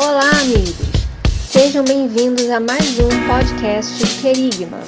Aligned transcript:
Olá, 0.00 0.30
amigos! 0.42 0.76
Sejam 1.50 1.82
bem-vindos 1.84 2.48
a 2.50 2.60
mais 2.60 3.00
um 3.00 3.08
podcast 3.26 4.20
Querigma. 4.20 4.78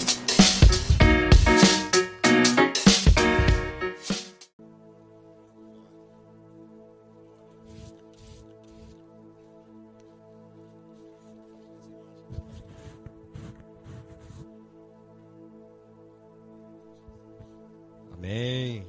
Amém. 18.12 18.86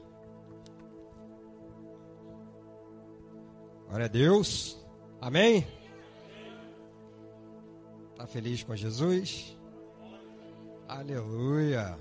Glória 3.87 4.05
a 4.05 4.07
Deus. 4.07 4.77
Amém. 5.19 5.80
Feliz 8.31 8.63
com 8.63 8.73
Jesus? 8.73 9.57
Aleluia. 10.87 11.99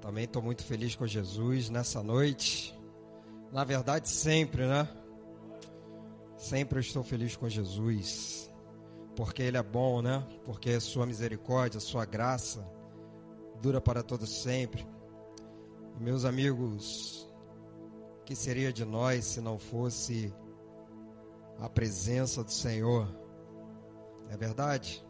Também 0.00 0.24
estou 0.24 0.40
muito 0.40 0.64
feliz 0.64 0.96
com 0.96 1.06
Jesus 1.06 1.68
nessa 1.68 2.02
noite. 2.02 2.74
Na 3.52 3.62
verdade, 3.62 4.08
sempre, 4.08 4.66
né? 4.66 4.88
Sempre 6.38 6.78
eu 6.78 6.80
estou 6.80 7.04
feliz 7.04 7.36
com 7.36 7.46
Jesus. 7.46 8.50
Porque 9.14 9.42
Ele 9.42 9.58
é 9.58 9.62
bom, 9.62 10.00
né? 10.00 10.26
Porque 10.46 10.70
a 10.70 10.80
Sua 10.80 11.04
misericórdia, 11.04 11.76
a 11.76 11.82
Sua 11.82 12.06
graça 12.06 12.66
dura 13.60 13.82
para 13.82 14.02
todos 14.02 14.42
sempre. 14.42 14.86
Meus 16.00 16.24
amigos, 16.24 17.28
que 18.24 18.34
seria 18.34 18.72
de 18.72 18.86
nós 18.86 19.26
se 19.26 19.42
não 19.42 19.58
fosse 19.58 20.32
a 21.60 21.68
presença 21.68 22.42
do 22.42 22.50
Senhor? 22.50 23.21
É 24.30 24.36
verdade? 24.36 25.04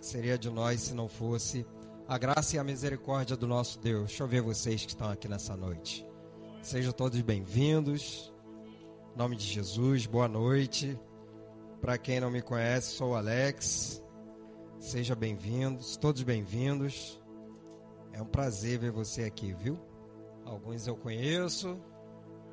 Seria 0.00 0.38
de 0.38 0.50
nós 0.50 0.80
se 0.82 0.94
não 0.94 1.08
fosse 1.08 1.66
a 2.06 2.16
graça 2.18 2.56
e 2.56 2.58
a 2.58 2.64
misericórdia 2.64 3.36
do 3.36 3.46
nosso 3.46 3.78
Deus? 3.78 4.08
Deixa 4.08 4.22
eu 4.22 4.28
ver 4.28 4.42
vocês 4.42 4.84
que 4.84 4.90
estão 4.90 5.10
aqui 5.10 5.28
nessa 5.28 5.56
noite. 5.56 6.06
Sejam 6.62 6.92
todos 6.92 7.20
bem-vindos. 7.22 8.32
Em 9.14 9.18
nome 9.18 9.36
de 9.36 9.44
Jesus, 9.44 10.06
boa 10.06 10.28
noite. 10.28 10.98
Para 11.80 11.98
quem 11.98 12.20
não 12.20 12.30
me 12.30 12.42
conhece, 12.42 12.94
sou 12.94 13.10
o 13.10 13.14
Alex. 13.14 14.02
Sejam 14.78 15.16
bem-vindos, 15.16 15.96
todos 15.96 16.22
bem-vindos. 16.22 17.20
É 18.12 18.22
um 18.22 18.26
prazer 18.26 18.78
ver 18.78 18.90
você 18.90 19.24
aqui, 19.24 19.52
viu? 19.52 19.78
Alguns 20.44 20.86
eu 20.86 20.96
conheço, 20.96 21.78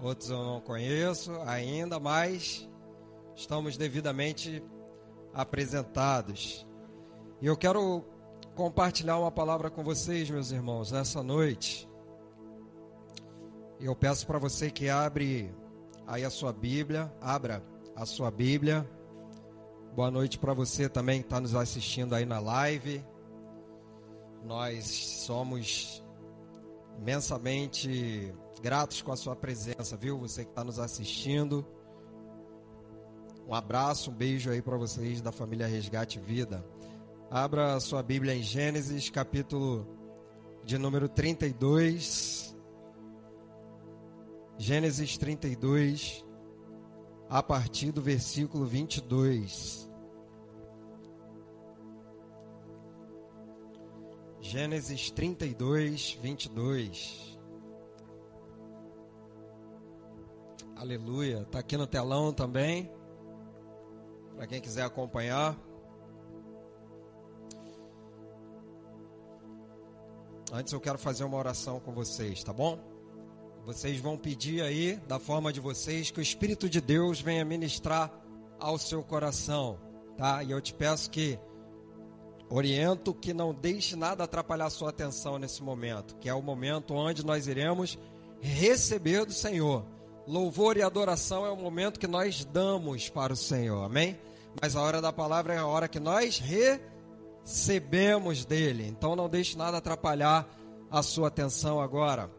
outros 0.02 0.30
eu 0.30 0.44
não 0.44 0.60
conheço 0.60 1.32
ainda, 1.42 2.00
mas 2.00 2.68
estamos 3.36 3.78
devidamente 3.78 4.64
apresentados. 5.34 6.66
E 7.42 7.48
eu 7.48 7.58
quero 7.58 8.06
compartilhar 8.56 9.18
uma 9.18 9.32
palavra 9.32 9.70
com 9.70 9.84
vocês, 9.84 10.30
meus 10.30 10.52
irmãos, 10.52 10.92
nessa 10.92 11.24
noite. 11.24 11.90
Eu 13.80 13.96
peço 13.96 14.26
para 14.26 14.38
você 14.38 14.70
que 14.70 14.90
abre 14.90 15.54
aí 16.08 16.24
a 16.24 16.30
sua 16.30 16.54
Bíblia, 16.54 17.14
abra 17.20 17.64
a 17.96 18.06
sua 18.06 18.32
Bíblia. 18.32 18.90
Boa 19.96 20.10
noite 20.10 20.40
para 20.40 20.54
você 20.54 20.88
também 20.88 21.20
que 21.20 21.26
está 21.26 21.42
nos 21.42 21.54
assistindo 21.54 22.14
aí 22.16 22.26
na 22.26 22.40
live. 22.40 23.04
Nós 24.44 24.86
somos 25.26 26.04
imensamente 26.98 28.34
gratos 28.62 29.02
com 29.02 29.12
a 29.12 29.18
sua 29.18 29.36
presença, 29.36 29.98
viu? 29.98 30.18
Você 30.20 30.44
que 30.44 30.52
está 30.52 30.64
nos 30.64 30.80
assistindo. 30.80 31.66
Um 33.48 33.54
abraço, 33.54 34.10
um 34.10 34.14
beijo 34.14 34.50
aí 34.50 34.62
para 34.62 34.78
vocês 34.78 35.22
da 35.22 35.32
família 35.32 35.68
Resgate 35.68 36.18
Vida. 36.18 36.66
Abra 37.30 37.80
sua 37.80 38.02
Bíblia 38.02 38.34
em 38.34 38.42
Gênesis, 38.42 39.10
capítulo 39.10 39.86
de 40.64 40.78
número 40.78 41.10
32. 41.10 42.56
Gênesis 44.58 45.18
32, 45.18 46.24
a 47.30 47.44
partir 47.44 47.92
do 47.92 48.02
versículo 48.02 48.66
22. 48.66 49.90
Gênesis 54.40 55.12
32, 55.12 56.18
22. 56.22 57.40
Aleluia. 60.76 61.42
Está 61.42 61.60
aqui 61.60 61.76
no 61.76 61.88
telão 61.88 62.32
também. 62.32 62.92
Para 64.44 64.50
quem 64.50 64.60
quiser 64.60 64.82
acompanhar. 64.82 65.58
Antes 70.52 70.74
eu 70.74 70.82
quero 70.82 70.98
fazer 70.98 71.24
uma 71.24 71.38
oração 71.38 71.80
com 71.80 71.94
vocês, 71.94 72.44
tá 72.44 72.52
bom? 72.52 72.78
Vocês 73.66 74.02
vão 74.02 74.18
pedir 74.18 74.62
aí, 74.62 74.98
da 75.08 75.18
forma 75.18 75.54
de 75.54 75.62
vocês, 75.62 76.12
que 76.12 76.20
o 76.20 76.22
Espírito 76.22 76.68
de 76.68 76.82
Deus 76.82 77.22
venha 77.22 77.46
ministrar 77.46 78.12
ao 78.60 78.78
seu 78.78 79.02
coração, 79.02 79.80
tá? 80.18 80.44
E 80.44 80.52
eu 80.52 80.60
te 80.60 80.74
peço 80.74 81.10
que 81.10 81.40
oriento 82.50 83.14
que 83.14 83.34
não 83.34 83.54
deixe 83.54 83.96
nada 83.96 84.26
atrapalhar 84.26 84.70
sua 84.70 84.90
atenção 84.90 85.40
nesse 85.40 85.64
momento, 85.64 86.18
que 86.18 86.28
é 86.28 86.34
o 86.34 86.42
momento 86.42 86.94
onde 86.94 87.26
nós 87.26 87.48
iremos 87.48 87.98
receber 88.42 89.26
do 89.26 89.32
Senhor. 89.32 89.86
Louvor 90.28 90.76
e 90.76 90.82
adoração 90.82 91.46
é 91.46 91.50
o 91.50 91.56
momento 91.56 91.98
que 91.98 92.08
nós 92.08 92.44
damos 92.44 93.08
para 93.08 93.32
o 93.32 93.38
Senhor, 93.38 93.86
amém? 93.86 94.20
Mas 94.62 94.76
a 94.76 94.82
hora 94.82 95.02
da 95.02 95.12
palavra 95.12 95.54
é 95.54 95.58
a 95.58 95.66
hora 95.66 95.88
que 95.88 96.00
nós 96.00 96.42
recebemos 97.44 98.46
dele. 98.46 98.88
Então 98.88 99.16
não 99.16 99.30
deixe 99.30 99.58
nada 99.58 99.78
atrapalhar 99.78 100.48
a 100.92 101.02
sua 101.02 101.30
atenção 101.30 101.80
agora. 101.82 102.30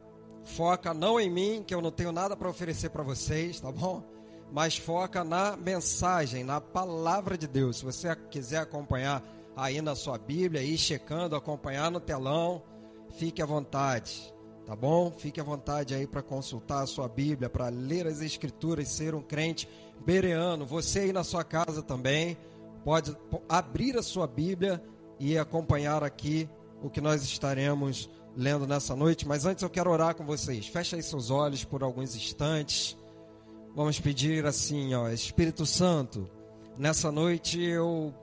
Foca 0.44 0.92
não 0.92 1.18
em 1.18 1.30
mim, 1.30 1.64
que 1.66 1.74
eu 1.74 1.80
não 1.80 1.90
tenho 1.90 2.12
nada 2.12 2.36
para 2.36 2.48
oferecer 2.48 2.90
para 2.90 3.02
vocês, 3.02 3.60
tá 3.60 3.72
bom? 3.72 4.02
Mas 4.52 4.76
foca 4.76 5.24
na 5.24 5.56
mensagem, 5.56 6.44
na 6.44 6.60
palavra 6.60 7.36
de 7.36 7.48
Deus. 7.48 7.78
Se 7.78 7.84
você 7.84 8.14
quiser 8.30 8.58
acompanhar 8.58 9.22
aí 9.56 9.80
na 9.80 9.94
sua 9.94 10.18
Bíblia, 10.18 10.60
aí 10.60 10.76
checando, 10.76 11.34
acompanhar 11.34 11.90
no 11.90 11.98
telão, 11.98 12.62
fique 13.16 13.40
à 13.40 13.46
vontade, 13.46 14.33
tá 14.66 14.74
bom? 14.74 15.10
Fique 15.10 15.40
à 15.40 15.44
vontade 15.44 15.94
aí 15.94 16.06
para 16.06 16.22
consultar 16.22 16.82
a 16.82 16.86
sua 16.86 17.08
Bíblia, 17.08 17.48
para 17.50 17.68
ler 17.68 18.06
as 18.06 18.20
Escrituras, 18.20 18.88
ser 18.88 19.14
um 19.14 19.22
crente 19.22 19.68
bereano. 20.04 20.64
Você 20.66 21.00
aí 21.00 21.12
na 21.12 21.24
sua 21.24 21.44
casa 21.44 21.82
também 21.82 22.36
pode 22.84 23.16
abrir 23.48 23.96
a 23.96 24.02
sua 24.02 24.26
Bíblia 24.26 24.82
e 25.18 25.38
acompanhar 25.38 26.02
aqui 26.02 26.48
o 26.82 26.90
que 26.90 27.00
nós 27.00 27.22
estaremos 27.22 28.10
lendo 28.36 28.66
nessa 28.66 28.94
noite. 28.96 29.26
Mas 29.26 29.44
antes 29.44 29.62
eu 29.62 29.70
quero 29.70 29.90
orar 29.90 30.14
com 30.14 30.24
vocês. 30.24 30.66
Feche 30.66 30.96
aí 30.96 31.02
seus 31.02 31.30
olhos 31.30 31.64
por 31.64 31.82
alguns 31.82 32.14
instantes. 32.16 32.96
Vamos 33.74 33.98
pedir 33.98 34.46
assim, 34.46 34.94
ó, 34.94 35.08
Espírito 35.08 35.66
Santo, 35.66 36.28
nessa 36.78 37.10
noite 37.10 37.60
eu 37.60 38.14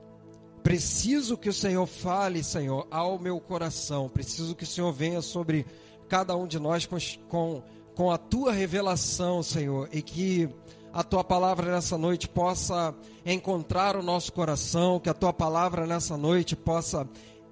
Preciso 0.63 1.37
que 1.37 1.49
o 1.49 1.53
Senhor 1.53 1.87
fale, 1.87 2.43
Senhor, 2.43 2.87
ao 2.91 3.17
meu 3.17 3.39
coração. 3.39 4.07
Preciso 4.07 4.55
que 4.55 4.63
o 4.63 4.67
Senhor 4.67 4.91
venha 4.91 5.21
sobre 5.21 5.65
cada 6.11 6.35
um 6.35 6.45
de 6.45 6.59
nós 6.59 6.85
com, 6.85 6.97
com, 7.29 7.63
com 7.95 8.11
a 8.11 8.17
tua 8.17 8.51
revelação, 8.51 9.41
Senhor, 9.41 9.87
e 9.93 10.01
que 10.01 10.49
a 10.91 11.05
tua 11.05 11.23
palavra 11.23 11.71
nessa 11.71 11.97
noite 11.97 12.27
possa 12.27 12.93
encontrar 13.25 13.95
o 13.95 14.03
nosso 14.03 14.33
coração, 14.33 14.99
que 14.99 15.07
a 15.07 15.13
tua 15.13 15.31
palavra 15.31 15.87
nessa 15.87 16.17
noite 16.17 16.53
possa 16.53 17.07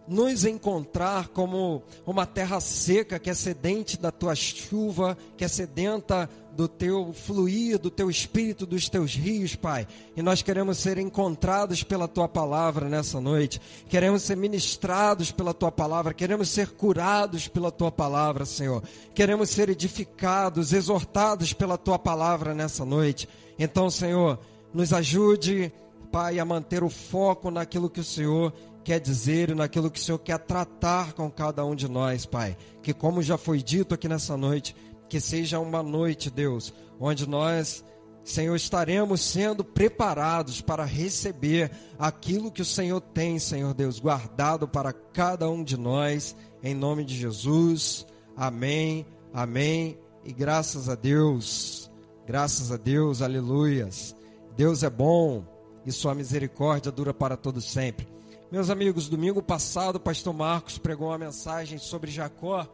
nos 0.10 0.44
encontrar 0.44 1.28
como 1.28 1.84
uma 2.04 2.26
terra 2.26 2.60
seca 2.60 3.20
que 3.20 3.30
é 3.30 3.34
sedente 3.34 3.96
da 3.98 4.12
tua 4.12 4.34
chuva, 4.34 5.16
que 5.38 5.46
é 5.46 5.48
sedenta 5.48 6.28
do 6.52 6.68
teu 6.68 7.14
fluir, 7.14 7.78
do 7.78 7.92
teu 7.92 8.10
espírito, 8.10 8.66
dos 8.66 8.90
teus 8.90 9.14
rios, 9.14 9.56
Pai. 9.56 9.88
E 10.18 10.22
nós 10.22 10.42
queremos 10.42 10.80
ser 10.80 10.98
encontrados 10.98 11.84
pela 11.84 12.08
tua 12.08 12.28
palavra 12.28 12.90
nessa 12.90 13.22
noite. 13.22 13.62
Queremos 13.88 14.24
ser 14.24 14.36
ministrados 14.36 15.32
pela 15.32 15.54
tua 15.54 15.72
palavra, 15.72 16.14
queremos 16.14 16.50
ser 16.50 16.72
curados 16.72 17.48
pela 17.48 17.72
tua 17.72 17.92
palavra, 17.92 18.46
Senhor. 18.46 18.84
Queremos 19.14 19.52
ser 19.52 19.70
edificados, 19.70 20.74
exortados 20.74 21.54
pela 21.54 21.78
tua 21.78 22.00
palavra 22.00 22.56
nessa 22.56 22.84
noite. 22.84 23.30
Então, 23.60 23.90
Senhor, 23.92 24.40
nos 24.74 24.92
ajude, 24.92 25.72
Pai, 26.12 26.40
a 26.40 26.46
manter 26.46 26.84
o 26.84 26.90
foco 26.90 27.52
naquilo 27.52 27.90
que 27.90 28.00
o 28.00 28.04
Senhor 28.04 28.52
quer 28.90 29.00
dizer 29.00 29.52
e 29.52 29.54
naquilo 29.54 29.92
que 29.92 30.00
o 30.00 30.04
Senhor 30.04 30.18
quer 30.18 30.40
tratar 30.40 31.14
com 31.14 31.30
cada 31.30 31.64
um 31.64 31.76
de 31.76 31.88
nós, 31.88 32.26
Pai. 32.26 32.58
Que, 32.82 32.92
como 32.92 33.22
já 33.22 33.38
foi 33.38 33.62
dito 33.62 33.94
aqui 33.94 34.08
nessa 34.08 34.36
noite, 34.36 34.76
que 35.08 35.22
seja 35.22 35.60
uma 35.60 35.84
noite, 35.84 36.32
Deus, 36.32 36.74
onde 37.00 37.30
nós, 37.30 37.86
Senhor, 38.24 38.56
estaremos 38.56 39.22
sendo 39.22 39.64
preparados 39.64 40.60
para 40.60 40.86
receber 40.86 41.70
aquilo 42.00 42.52
que 42.52 42.64
o 42.64 42.66
Senhor 42.66 43.00
tem, 43.00 43.38
Senhor 43.38 43.76
Deus, 43.76 44.00
guardado 44.00 44.68
para 44.68 44.92
cada 44.92 45.48
um 45.48 45.64
de 45.64 45.78
nós, 45.78 46.36
em 46.64 46.74
nome 46.74 47.06
de 47.06 47.16
Jesus. 47.16 48.08
Amém, 48.36 49.06
amém 49.32 50.00
e 50.26 50.34
graças 50.34 50.90
a 50.90 50.96
Deus, 50.96 51.92
graças 52.26 52.72
a 52.72 52.78
Deus, 52.78 53.22
aleluias. 53.22 54.16
Deus 54.58 54.82
é 54.82 54.90
bom 54.90 55.46
e 55.86 55.92
sua 55.92 56.16
misericórdia 56.16 56.92
dura 56.92 57.14
para 57.14 57.38
todo 57.38 57.62
sempre. 57.62 58.18
Meus 58.52 58.72
amigos, 58.72 59.08
domingo 59.08 59.44
passado 59.44 59.98
o 59.98 60.00
pastor 60.00 60.34
Marcos 60.34 60.80
pregou 60.80 61.10
uma 61.10 61.20
mensagem 61.20 61.78
sobre 61.78 62.10
Jacó, 62.10 62.68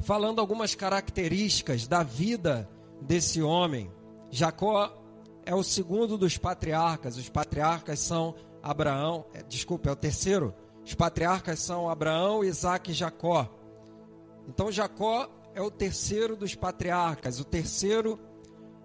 falando 0.00 0.40
algumas 0.40 0.74
características 0.74 1.86
da 1.86 2.02
vida 2.02 2.68
desse 3.00 3.40
homem. 3.40 3.88
Jacó 4.28 4.92
é 5.46 5.54
o 5.54 5.62
segundo 5.62 6.18
dos 6.18 6.36
patriarcas. 6.36 7.16
Os 7.16 7.28
patriarcas 7.28 8.00
são 8.00 8.34
Abraão, 8.60 9.24
é, 9.34 9.40
desculpa, 9.44 9.88
é 9.88 9.92
o 9.92 9.96
terceiro. 9.96 10.52
Os 10.84 10.94
patriarcas 10.94 11.60
são 11.60 11.88
Abraão, 11.88 12.42
Isaac 12.42 12.90
e 12.90 12.94
Jacó. 12.94 13.48
Então 14.48 14.72
Jacó 14.72 15.30
é 15.54 15.62
o 15.62 15.70
terceiro 15.70 16.34
dos 16.34 16.56
patriarcas, 16.56 17.38
o 17.38 17.44
terceiro 17.44 18.18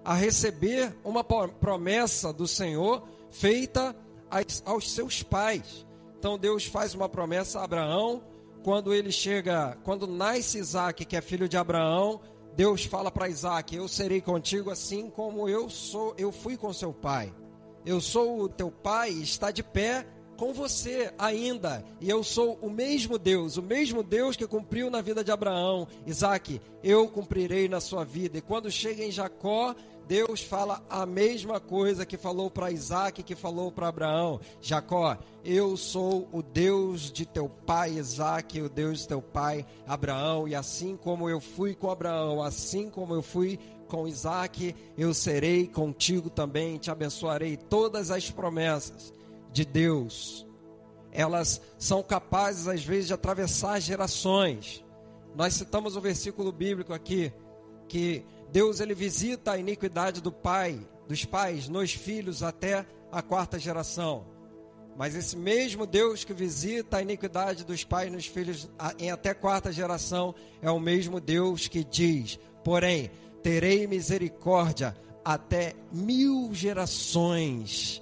a 0.04 0.14
receber 0.14 0.96
uma 1.04 1.24
promessa 1.24 2.32
do 2.32 2.48
Senhor 2.48 3.08
feita 3.32 3.96
aos 4.66 4.92
seus 4.92 5.24
pais. 5.24 5.86
Então 6.18 6.38
Deus 6.38 6.66
faz 6.66 6.94
uma 6.94 7.08
promessa 7.08 7.60
a 7.60 7.64
Abraão, 7.64 8.24
quando 8.64 8.94
ele 8.94 9.12
chega, 9.12 9.78
quando 9.84 10.08
nasce 10.08 10.58
Isaac, 10.58 11.06
que 11.06 11.16
é 11.16 11.22
filho 11.22 11.48
de 11.48 11.56
Abraão, 11.56 12.20
Deus 12.56 12.84
fala 12.86 13.12
para 13.12 13.30
Isaac: 13.30 13.76
Eu 13.76 13.88
serei 13.88 14.22
contigo 14.22 14.72
assim 14.72 15.10
como 15.10 15.48
eu 15.48 15.70
sou, 15.70 16.16
eu 16.18 16.32
fui 16.32 16.58
com 16.58 16.74
seu 16.74 16.92
pai. 16.92 17.34
Eu 17.86 18.02
sou 18.02 18.40
o 18.40 18.50
teu 18.50 18.72
pai, 18.72 19.12
está 19.12 19.52
de 19.52 19.62
pé 19.62 20.08
com 20.36 20.54
você 20.54 21.14
ainda. 21.18 21.86
E 22.02 22.10
eu 22.10 22.24
sou 22.24 22.58
o 22.62 22.70
mesmo 22.70 23.20
Deus, 23.20 23.58
o 23.58 23.62
mesmo 23.62 24.02
Deus 24.02 24.36
que 24.36 24.48
cumpriu 24.48 24.90
na 24.90 25.02
vida 25.02 25.24
de 25.24 25.32
Abraão. 25.32 25.88
Isaac, 26.06 26.60
eu 26.84 27.08
cumprirei 27.08 27.68
na 27.68 27.80
sua 27.80 28.04
vida. 28.04 28.38
E 28.38 28.42
quando 28.42 28.72
chega 28.72 29.04
em 29.04 29.12
Jacó, 29.12 29.76
Deus 30.08 30.42
fala 30.42 30.84
a 30.90 31.06
mesma 31.06 31.60
coisa 31.60 32.06
que 32.06 32.18
falou 32.18 32.50
para 32.52 32.72
Isaac, 32.72 33.24
que 33.24 33.36
falou 33.36 33.72
para 33.72 33.88
Abraão: 33.88 34.40
Jacó, 34.62 35.18
eu 35.44 35.76
sou 35.76 36.28
o 36.32 36.44
Deus 36.44 37.12
de 37.12 37.26
teu 37.26 37.50
pai 37.50 37.94
Isaac, 37.94 38.62
o 38.62 38.70
Deus 38.70 39.00
de 39.00 39.08
teu 39.08 39.22
pai 39.22 39.66
Abraão, 39.88 40.48
e 40.48 40.54
assim 40.54 40.96
como 40.96 41.30
eu 41.30 41.40
fui 41.40 41.74
com 41.74 41.90
Abraão, 41.90 42.44
assim 42.44 42.90
como 42.90 43.16
eu 43.16 43.24
fui 43.24 43.60
com 43.88 44.08
Isaac, 44.08 44.76
eu 44.98 45.14
serei 45.14 45.68
contigo 45.68 46.30
também, 46.30 46.78
te 46.78 46.92
abençoarei. 46.92 47.58
Todas 47.58 48.12
as 48.12 48.30
promessas 48.30 49.14
de 49.52 49.66
Deus, 49.66 50.46
elas 51.12 51.62
são 51.80 52.04
capazes 52.04 52.68
às 52.68 52.84
vezes 52.84 53.08
de 53.08 53.14
atravessar 53.14 53.80
gerações. 53.80 54.84
Nós 55.36 55.54
citamos 55.54 55.96
o 55.96 56.00
um 56.00 56.02
versículo 56.02 56.52
bíblico 56.52 56.94
aqui 56.94 57.32
que 57.88 58.24
Deus 58.52 58.80
ele 58.80 58.94
visita 58.94 59.52
a 59.52 59.58
iniquidade 59.58 60.22
do 60.22 60.32
pai, 60.32 60.80
dos 61.08 61.26
pais 61.26 61.68
nos 61.68 61.94
filhos 61.94 62.44
até 62.44 62.86
a 63.12 63.22
quarta 63.22 63.60
geração. 63.60 64.26
Mas 64.98 65.14
esse 65.14 65.36
mesmo 65.36 65.86
Deus 65.86 66.24
que 66.24 66.34
visita 66.34 66.98
a 66.98 67.02
iniquidade 67.02 67.66
dos 67.66 67.84
pais 67.84 68.12
nos 68.12 68.26
filhos 68.26 68.70
em 68.98 69.12
até 69.12 69.34
quarta 69.34 69.72
geração 69.72 70.34
é 70.62 70.72
o 70.72 70.80
mesmo 70.80 71.20
Deus 71.20 71.68
que 71.68 71.84
diz: 71.84 72.40
Porém, 72.64 73.12
terei 73.44 73.88
misericórdia 73.88 74.96
até 75.24 75.76
mil 75.92 76.54
gerações 76.54 78.02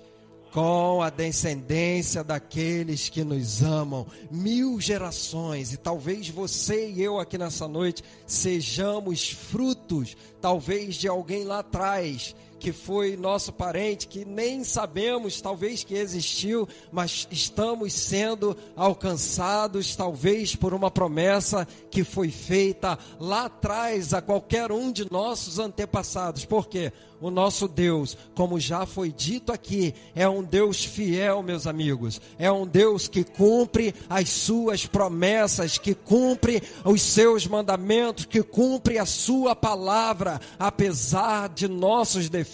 com 0.54 1.02
a 1.02 1.10
descendência 1.10 2.24
daqueles 2.24 3.10
que 3.10 3.24
nos 3.24 3.64
amam, 3.64 4.06
mil 4.30 4.80
gerações, 4.80 5.74
e 5.74 5.78
talvez 5.78 6.30
você 6.30 6.92
e 6.92 7.02
eu 7.02 7.20
aqui 7.20 7.40
nessa 7.40 7.68
noite 7.68 8.04
sejamos 8.28 9.32
frutos, 9.32 10.16
talvez 10.40 10.94
de 10.96 11.08
alguém 11.08 11.44
lá 11.44 11.60
atrás 11.60 12.36
que 12.64 12.72
foi 12.72 13.18
nosso 13.18 13.52
parente, 13.52 14.08
que 14.08 14.24
nem 14.24 14.64
sabemos, 14.64 15.42
talvez 15.42 15.84
que 15.84 15.96
existiu, 15.96 16.66
mas 16.94 17.28
estamos 17.30 17.92
sendo 17.92 18.56
alcançados, 18.74 19.98
talvez 19.98 20.56
por 20.56 20.74
uma 20.74 20.90
promessa 20.90 21.68
que 21.92 22.06
foi 22.06 22.32
feita 22.32 22.98
lá 23.20 23.48
atrás 23.48 24.14
a 24.14 24.22
qualquer 24.22 24.72
um 24.72 24.94
de 24.94 25.12
nossos 25.12 25.60
antepassados. 25.60 26.46
Por 26.46 26.70
quê? 26.70 26.94
O 27.24 27.32
nosso 27.32 27.70
Deus, 27.70 28.18
como 28.36 28.60
já 28.60 28.86
foi 28.86 29.10
dito 29.10 29.54
aqui, 29.54 29.96
é 30.14 30.28
um 30.28 30.44
Deus 30.44 30.84
fiel, 30.84 31.42
meus 31.42 31.66
amigos. 31.66 32.20
É 32.38 32.52
um 32.52 32.68
Deus 32.68 33.08
que 33.08 33.24
cumpre 33.24 33.96
as 34.10 34.28
suas 34.28 34.86
promessas, 34.86 35.78
que 35.78 35.96
cumpre 35.96 36.62
os 36.84 37.02
seus 37.02 37.48
mandamentos, 37.48 38.26
que 38.26 38.44
cumpre 38.44 39.00
a 39.00 39.06
sua 39.06 39.56
palavra, 39.56 40.42
apesar 40.60 41.48
de 41.48 41.70
nossos 41.70 42.28
defeitos, 42.28 42.53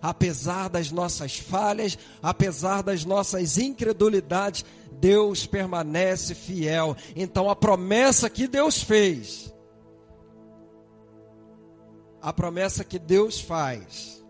apesar 0.00 0.68
das 0.68 0.90
nossas 0.90 1.36
falhas, 1.36 1.98
apesar 2.22 2.82
das 2.82 3.04
nossas 3.04 3.58
incredulidades. 3.58 4.64
Deus 4.92 5.46
permanece 5.46 6.34
fiel. 6.34 6.96
Então 7.14 7.50
a 7.50 7.56
promessa 7.56 8.30
que 8.30 8.48
Deus 8.48 8.82
fez, 8.82 9.52
a 12.20 12.32
promessa 12.32 12.82
que 12.84 12.98
Deus 12.98 13.40
faz 13.40 14.24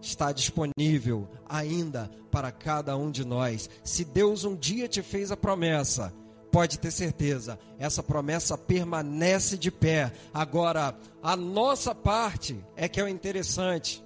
está 0.00 0.32
disponível 0.32 1.28
ainda 1.48 2.10
para 2.30 2.50
cada 2.50 2.96
um 2.96 3.10
de 3.10 3.24
nós. 3.24 3.68
Se 3.84 4.04
Deus 4.04 4.44
um 4.44 4.56
dia 4.56 4.88
te 4.88 5.02
fez 5.02 5.30
a 5.30 5.36
promessa, 5.36 6.12
pode 6.52 6.78
ter 6.78 6.90
certeza, 6.90 7.58
essa 7.78 8.02
promessa 8.02 8.58
permanece 8.58 9.56
de 9.56 9.70
pé. 9.70 10.12
Agora, 10.34 10.94
a 11.22 11.34
nossa 11.34 11.94
parte 11.94 12.62
é 12.76 12.86
que 12.88 13.00
é 13.00 13.04
o 13.04 13.08
interessante, 13.08 14.04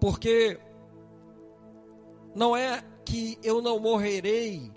porque 0.00 0.58
não 2.34 2.56
é 2.56 2.84
que 3.04 3.36
eu 3.42 3.60
não 3.60 3.80
morrerei 3.80 4.70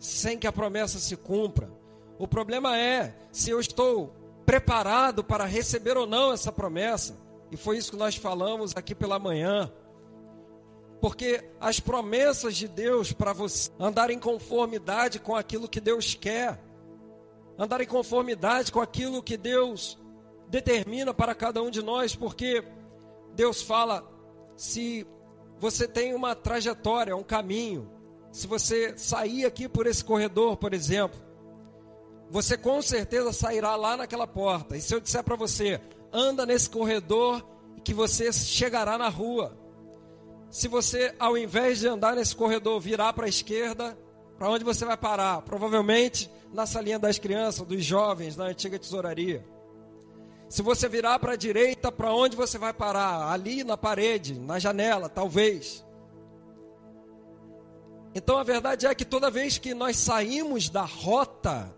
sem 0.00 0.36
que 0.36 0.48
a 0.48 0.52
promessa 0.52 0.98
se 0.98 1.16
cumpra. 1.16 1.70
O 2.18 2.26
problema 2.26 2.76
é 2.76 3.14
se 3.30 3.50
eu 3.50 3.60
estou 3.60 4.12
preparado 4.44 5.22
para 5.22 5.44
receber 5.44 5.96
ou 5.96 6.06
não 6.06 6.32
essa 6.32 6.50
promessa. 6.50 7.16
E 7.52 7.56
foi 7.56 7.76
isso 7.78 7.92
que 7.92 7.96
nós 7.96 8.16
falamos 8.16 8.76
aqui 8.76 8.94
pela 8.94 9.18
manhã. 9.18 9.70
Porque 11.00 11.42
as 11.58 11.80
promessas 11.80 12.56
de 12.56 12.68
Deus 12.68 13.12
para 13.12 13.32
você 13.32 13.70
andar 13.78 14.10
em 14.10 14.18
conformidade 14.18 15.18
com 15.18 15.34
aquilo 15.34 15.68
que 15.68 15.80
Deus 15.80 16.14
quer, 16.14 16.62
andar 17.58 17.80
em 17.80 17.86
conformidade 17.86 18.70
com 18.70 18.80
aquilo 18.80 19.22
que 19.22 19.36
Deus 19.36 19.98
determina 20.48 21.14
para 21.14 21.34
cada 21.34 21.62
um 21.62 21.70
de 21.70 21.82
nós, 21.82 22.14
porque 22.14 22.62
Deus 23.34 23.62
fala: 23.62 24.04
se 24.56 25.06
você 25.58 25.88
tem 25.88 26.14
uma 26.14 26.34
trajetória, 26.34 27.16
um 27.16 27.22
caminho, 27.22 27.90
se 28.32 28.46
você 28.46 28.96
sair 28.96 29.44
aqui 29.44 29.68
por 29.68 29.86
esse 29.86 30.04
corredor, 30.04 30.56
por 30.56 30.74
exemplo, 30.74 31.20
você 32.30 32.56
com 32.56 32.80
certeza 32.80 33.32
sairá 33.32 33.74
lá 33.74 33.96
naquela 33.96 34.26
porta. 34.26 34.76
E 34.76 34.80
se 34.80 34.94
eu 34.94 35.00
disser 35.00 35.24
para 35.24 35.34
você, 35.34 35.80
anda 36.12 36.46
nesse 36.46 36.70
corredor, 36.70 37.44
que 37.82 37.92
você 37.92 38.32
chegará 38.32 38.96
na 38.96 39.08
rua. 39.08 39.56
Se 40.50 40.68
você, 40.68 41.14
ao 41.18 41.38
invés 41.38 41.78
de 41.78 41.88
andar 41.88 42.16
nesse 42.16 42.34
corredor, 42.34 42.80
virar 42.80 43.12
para 43.12 43.26
a 43.26 43.28
esquerda, 43.28 43.96
para 44.36 44.50
onde 44.50 44.64
você 44.64 44.84
vai 44.84 44.96
parar? 44.96 45.42
Provavelmente 45.42 46.30
na 46.52 46.66
salinha 46.66 46.98
das 46.98 47.18
crianças, 47.18 47.66
dos 47.66 47.84
jovens, 47.84 48.36
na 48.36 48.44
antiga 48.44 48.78
tesouraria. 48.78 49.44
Se 50.48 50.62
você 50.62 50.88
virar 50.88 51.18
para 51.20 51.34
a 51.34 51.36
direita, 51.36 51.92
para 51.92 52.12
onde 52.12 52.36
você 52.36 52.58
vai 52.58 52.72
parar? 52.72 53.30
Ali 53.30 53.62
na 53.62 53.76
parede, 53.76 54.38
na 54.38 54.58
janela, 54.58 55.08
talvez. 55.08 55.86
Então 58.12 58.36
a 58.36 58.42
verdade 58.42 58.86
é 58.86 58.94
que 58.94 59.04
toda 59.04 59.30
vez 59.30 59.58
que 59.58 59.72
nós 59.72 59.96
saímos 59.96 60.68
da 60.68 60.82
rota 60.82 61.72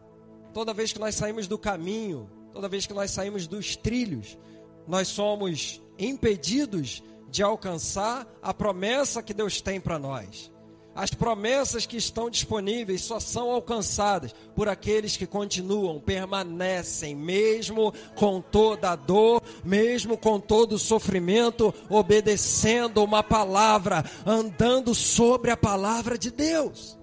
Toda 0.52 0.74
vez 0.74 0.92
que 0.92 0.98
nós 0.98 1.14
saímos 1.14 1.48
do 1.48 1.58
caminho, 1.58 2.28
toda 2.52 2.68
vez 2.68 2.86
que 2.86 2.92
nós 2.92 3.10
saímos 3.10 3.46
dos 3.46 3.74
trilhos, 3.74 4.38
nós 4.86 5.08
somos 5.08 5.80
impedidos 5.98 7.02
de 7.32 7.42
alcançar 7.42 8.26
a 8.42 8.52
promessa 8.52 9.22
que 9.22 9.32
Deus 9.32 9.58
tem 9.62 9.80
para 9.80 9.98
nós. 9.98 10.52
As 10.94 11.14
promessas 11.14 11.86
que 11.86 11.96
estão 11.96 12.28
disponíveis 12.28 13.00
só 13.00 13.18
são 13.18 13.50
alcançadas 13.50 14.34
por 14.54 14.68
aqueles 14.68 15.16
que 15.16 15.26
continuam, 15.26 15.98
permanecem, 15.98 17.16
mesmo 17.16 17.94
com 18.14 18.42
toda 18.42 18.90
a 18.90 18.96
dor, 18.96 19.42
mesmo 19.64 20.18
com 20.18 20.38
todo 20.38 20.74
o 20.74 20.78
sofrimento, 20.78 21.72
obedecendo 21.88 23.02
uma 23.02 23.22
palavra, 23.22 24.04
andando 24.26 24.94
sobre 24.94 25.50
a 25.50 25.56
palavra 25.56 26.18
de 26.18 26.30
Deus. 26.30 26.98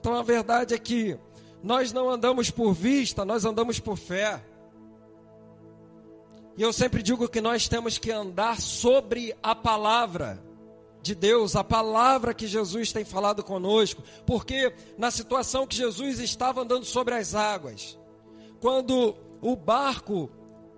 Então 0.00 0.14
a 0.14 0.22
verdade 0.22 0.72
é 0.72 0.78
que 0.78 1.18
nós 1.62 1.92
não 1.92 2.08
andamos 2.08 2.50
por 2.50 2.72
vista, 2.72 3.24
nós 3.24 3.44
andamos 3.44 3.80
por 3.80 3.96
fé. 3.96 4.42
E 6.56 6.62
eu 6.62 6.72
sempre 6.72 7.02
digo 7.02 7.28
que 7.28 7.40
nós 7.40 7.68
temos 7.68 7.98
que 7.98 8.10
andar 8.10 8.60
sobre 8.60 9.34
a 9.42 9.54
palavra 9.54 10.42
de 11.00 11.14
Deus, 11.14 11.54
a 11.56 11.62
palavra 11.62 12.34
que 12.34 12.46
Jesus 12.46 12.92
tem 12.92 13.04
falado 13.04 13.42
conosco, 13.44 14.02
porque 14.26 14.74
na 14.96 15.10
situação 15.10 15.66
que 15.66 15.76
Jesus 15.76 16.18
estava 16.18 16.62
andando 16.62 16.84
sobre 16.84 17.14
as 17.14 17.34
águas, 17.34 17.98
quando 18.60 19.16
o 19.40 19.54
barco 19.54 20.28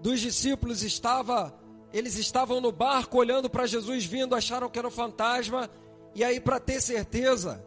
dos 0.00 0.20
discípulos 0.20 0.82
estava, 0.82 1.54
eles 1.92 2.16
estavam 2.16 2.60
no 2.60 2.70
barco 2.70 3.18
olhando 3.18 3.48
para 3.48 3.66
Jesus 3.66 4.04
vindo, 4.04 4.34
acharam 4.34 4.68
que 4.68 4.78
era 4.78 4.88
um 4.88 4.90
fantasma, 4.90 5.70
e 6.14 6.22
aí 6.22 6.40
para 6.40 6.60
ter 6.60 6.80
certeza, 6.80 7.64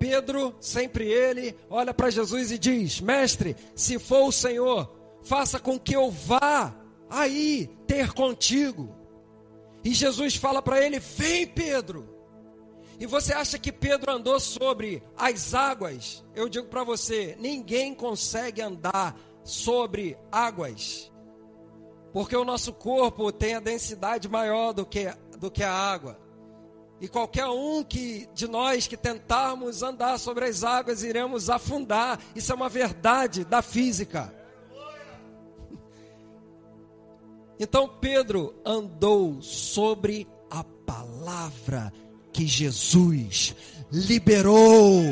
Pedro, 0.00 0.56
sempre 0.58 1.04
ele, 1.04 1.54
olha 1.68 1.92
para 1.92 2.08
Jesus 2.08 2.50
e 2.50 2.58
diz: 2.58 3.02
Mestre, 3.02 3.54
se 3.76 3.98
for 3.98 4.28
o 4.28 4.32
Senhor, 4.32 4.90
faça 5.22 5.60
com 5.60 5.78
que 5.78 5.94
eu 5.94 6.10
vá 6.10 6.74
aí 7.10 7.68
ter 7.86 8.10
contigo. 8.14 8.96
E 9.84 9.92
Jesus 9.92 10.36
fala 10.36 10.62
para 10.62 10.80
ele: 10.80 10.98
Vem, 10.98 11.46
Pedro. 11.46 12.08
E 12.98 13.04
você 13.04 13.34
acha 13.34 13.58
que 13.58 13.70
Pedro 13.70 14.10
andou 14.10 14.40
sobre 14.40 15.02
as 15.18 15.52
águas? 15.52 16.24
Eu 16.34 16.48
digo 16.48 16.68
para 16.68 16.82
você: 16.82 17.36
ninguém 17.38 17.94
consegue 17.94 18.62
andar 18.62 19.14
sobre 19.44 20.16
águas, 20.32 21.12
porque 22.10 22.34
o 22.34 22.44
nosso 22.44 22.72
corpo 22.72 23.30
tem 23.30 23.54
a 23.54 23.60
densidade 23.60 24.30
maior 24.30 24.72
do 24.72 24.86
que, 24.86 25.12
do 25.38 25.50
que 25.50 25.62
a 25.62 25.70
água. 25.70 26.18
E 27.00 27.08
qualquer 27.08 27.46
um 27.46 27.82
que 27.82 28.28
de 28.34 28.46
nós 28.46 28.86
que 28.86 28.96
tentarmos 28.96 29.82
andar 29.82 30.18
sobre 30.18 30.44
as 30.44 30.62
águas 30.62 31.02
iremos 31.02 31.48
afundar. 31.48 32.18
Isso 32.36 32.52
é 32.52 32.54
uma 32.54 32.68
verdade 32.68 33.44
da 33.44 33.62
física. 33.62 34.32
Então 37.62 37.86
Pedro 37.86 38.54
andou 38.64 39.42
sobre 39.42 40.26
a 40.50 40.64
palavra 40.64 41.92
que 42.32 42.46
Jesus 42.46 43.54
liberou. 43.92 45.02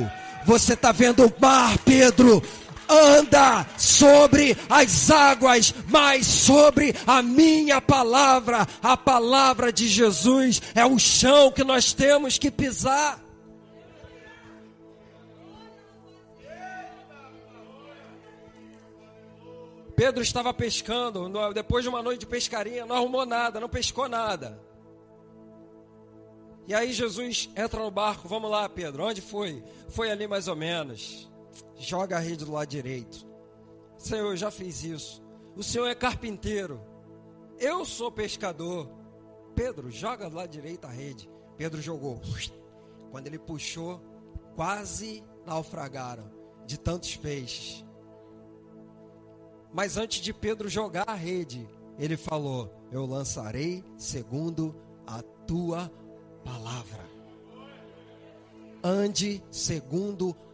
Você 0.47 0.73
está 0.73 0.91
vendo 0.91 1.27
o 1.27 1.33
mar, 1.39 1.77
Pedro? 1.85 2.43
Anda 2.89 3.67
sobre 3.77 4.57
as 4.69 5.11
águas, 5.11 5.75
mas 5.89 6.27
sobre 6.27 6.95
a 7.07 7.23
minha 7.23 7.81
palavra, 7.81 8.67
a 8.83 8.97
palavra 8.97 9.73
de 9.73 9.89
Jesus 9.89 10.63
é 10.75 10.85
o 10.85 10.99
chão 10.99 11.53
que 11.53 11.65
nós 11.65 11.93
temos 11.93 12.39
que 12.39 12.51
pisar. 12.51 13.21
Pedro 19.95 20.23
estava 20.23 20.55
pescando, 20.55 21.29
depois 21.53 21.83
de 21.83 21.89
uma 21.89 22.01
noite 22.01 22.21
de 22.21 22.27
pescaria, 22.27 22.87
não 22.87 22.95
arrumou 22.95 23.27
nada, 23.27 23.59
não 23.59 23.69
pescou 23.69 24.09
nada. 24.09 24.63
E 26.69 26.75
aí 26.75 26.93
Jesus 26.93 27.51
entra 27.57 27.83
no 27.83 27.91
barco, 27.91 28.29
vamos 28.29 28.49
lá, 28.49 28.69
Pedro, 28.69 29.05
onde 29.05 29.21
foi? 29.21 29.61
Foi 29.89 30.09
ali 30.09 30.29
mais 30.29 30.47
ou 30.47 30.55
menos. 30.55 31.28
Joga 31.77 32.17
a 32.17 32.21
rede 32.21 32.45
do 32.45 32.53
lado 32.53 32.69
direito. 32.69 33.27
Senhor, 33.97 34.31
eu 34.31 34.37
já 34.37 34.51
fiz 34.51 34.85
isso. 34.85 35.23
O 35.57 35.63
Senhor 35.63 35.87
é 35.87 35.95
carpinteiro. 35.95 36.81
Eu 37.59 37.85
sou 37.85 38.13
pescador. 38.13 38.89
Pedro, 39.55 39.91
joga 39.91 40.31
do 40.31 40.37
lado 40.37 40.51
direito 40.51 40.87
a 40.87 40.91
rede. 40.91 41.29
Pedro 41.57 41.83
jogou. 41.83 42.21
Quando 43.11 43.27
ele 43.27 43.39
puxou, 43.39 44.01
quase 44.55 45.25
naufragaram 45.45 46.31
de 46.67 46.79
tantos 46.79 47.17
peixes. 47.17 47.85
Mas 49.73 49.97
antes 49.97 50.21
de 50.21 50.33
Pedro 50.33 50.69
jogar 50.69 51.09
a 51.09 51.15
rede, 51.15 51.69
ele 51.99 52.17
falou: 52.17 52.73
Eu 52.93 53.05
lançarei 53.05 53.85
segundo 53.97 54.75
a 55.07 55.23
tua 55.47 55.91
palavra. 56.45 57.05
Ande 58.83 59.43
segundo 59.51 60.31
a 60.31 60.48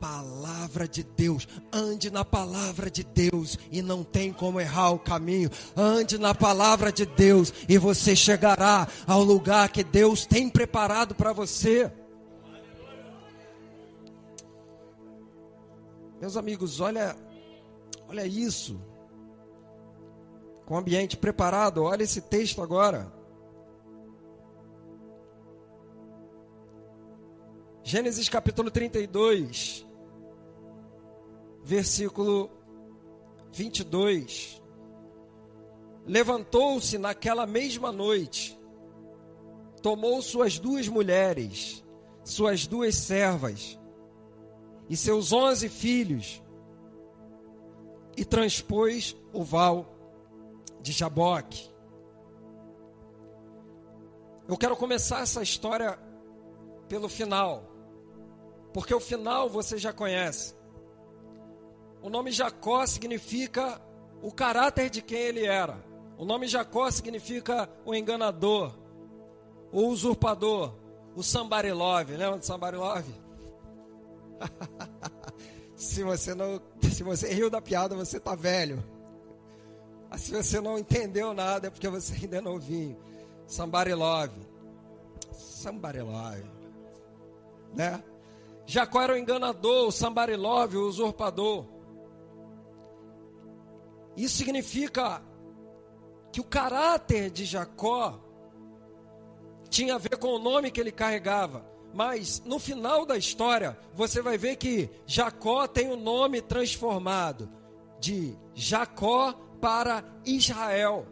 palavra 0.00 0.88
de 0.88 1.02
Deus. 1.02 1.46
Ande 1.72 2.10
na 2.10 2.24
palavra 2.24 2.90
de 2.90 3.04
Deus 3.04 3.58
e 3.70 3.82
não 3.82 4.02
tem 4.02 4.32
como 4.32 4.60
errar 4.60 4.90
o 4.90 4.98
caminho. 4.98 5.50
Ande 5.76 6.18
na 6.18 6.34
palavra 6.34 6.92
de 6.92 7.04
Deus 7.04 7.52
e 7.68 7.78
você 7.78 8.14
chegará 8.14 8.88
ao 9.06 9.22
lugar 9.22 9.68
que 9.68 9.84
Deus 9.84 10.24
tem 10.26 10.48
preparado 10.48 11.14
para 11.14 11.32
você. 11.32 11.92
Meus 16.20 16.36
amigos, 16.36 16.80
olha 16.80 17.16
Olha 18.10 18.26
isso. 18.26 18.80
Com 20.66 20.74
o 20.74 20.78
ambiente 20.78 21.16
preparado, 21.16 21.84
olha 21.84 22.02
esse 22.02 22.20
texto 22.20 22.60
agora. 22.60 23.19
Gênesis 27.90 28.28
capítulo 28.28 28.70
32, 28.70 29.84
versículo 31.64 32.48
22. 33.50 34.62
Levantou-se 36.06 36.96
naquela 36.98 37.48
mesma 37.48 37.90
noite, 37.90 38.56
tomou 39.82 40.22
suas 40.22 40.56
duas 40.56 40.86
mulheres, 40.86 41.84
suas 42.22 42.64
duas 42.64 42.94
servas 42.94 43.76
e 44.88 44.96
seus 44.96 45.32
onze 45.32 45.68
filhos 45.68 46.40
e 48.16 48.24
transpôs 48.24 49.16
o 49.32 49.42
val 49.42 49.92
de 50.80 50.92
Jaboque. 50.92 51.68
Eu 54.46 54.56
quero 54.56 54.76
começar 54.76 55.22
essa 55.22 55.42
história 55.42 55.98
pelo 56.88 57.08
final, 57.08 57.69
porque 58.72 58.94
o 58.94 59.00
final 59.00 59.48
você 59.48 59.78
já 59.78 59.92
conhece. 59.92 60.54
O 62.02 62.08
nome 62.08 62.30
Jacó 62.32 62.86
significa 62.86 63.80
o 64.22 64.32
caráter 64.32 64.88
de 64.88 65.02
quem 65.02 65.18
ele 65.18 65.44
era. 65.44 65.78
O 66.16 66.24
nome 66.24 66.46
Jacó 66.46 66.90
significa 66.90 67.68
o 67.84 67.94
enganador, 67.94 68.74
o 69.72 69.86
usurpador, 69.86 70.74
o 71.14 71.22
sambarilove. 71.22 72.16
Lembra 72.16 72.38
do 72.38 72.44
sambarilove? 72.44 73.14
Se 75.80 76.02
você 76.02 76.34
não, 76.34 76.60
se 76.92 77.02
você 77.02 77.32
riu 77.32 77.48
da 77.48 77.58
piada, 77.58 77.96
você 77.96 78.18
está 78.18 78.34
velho. 78.34 78.84
Se 80.18 80.30
você 80.30 80.60
não 80.60 80.78
entendeu 80.78 81.32
nada, 81.32 81.68
é 81.68 81.70
porque 81.70 81.88
você 81.88 82.12
ainda 82.12 82.36
é 82.36 82.40
novinho. 82.42 82.98
Somebody 83.46 83.94
love. 83.94 84.38
Somebody 85.32 86.00
love. 86.00 86.44
Né? 87.74 88.04
Jacó 88.70 89.02
era 89.02 89.14
o 89.14 89.18
enganador, 89.18 89.88
o 89.88 89.90
somebody 89.90 90.36
love, 90.36 90.76
o 90.76 90.86
usurpador. 90.86 91.66
Isso 94.16 94.36
significa 94.36 95.20
que 96.30 96.40
o 96.40 96.44
caráter 96.44 97.32
de 97.32 97.44
Jacó 97.44 98.20
tinha 99.68 99.96
a 99.96 99.98
ver 99.98 100.16
com 100.18 100.28
o 100.28 100.38
nome 100.38 100.70
que 100.70 100.80
ele 100.80 100.92
carregava. 100.92 101.68
Mas 101.92 102.44
no 102.44 102.60
final 102.60 103.04
da 103.04 103.16
história, 103.18 103.76
você 103.92 104.22
vai 104.22 104.38
ver 104.38 104.54
que 104.54 104.88
Jacó 105.04 105.66
tem 105.66 105.88
o 105.88 105.94
um 105.94 106.00
nome 106.00 106.40
transformado 106.40 107.50
de 107.98 108.38
Jacó 108.54 109.32
para 109.60 110.04
Israel. 110.24 111.08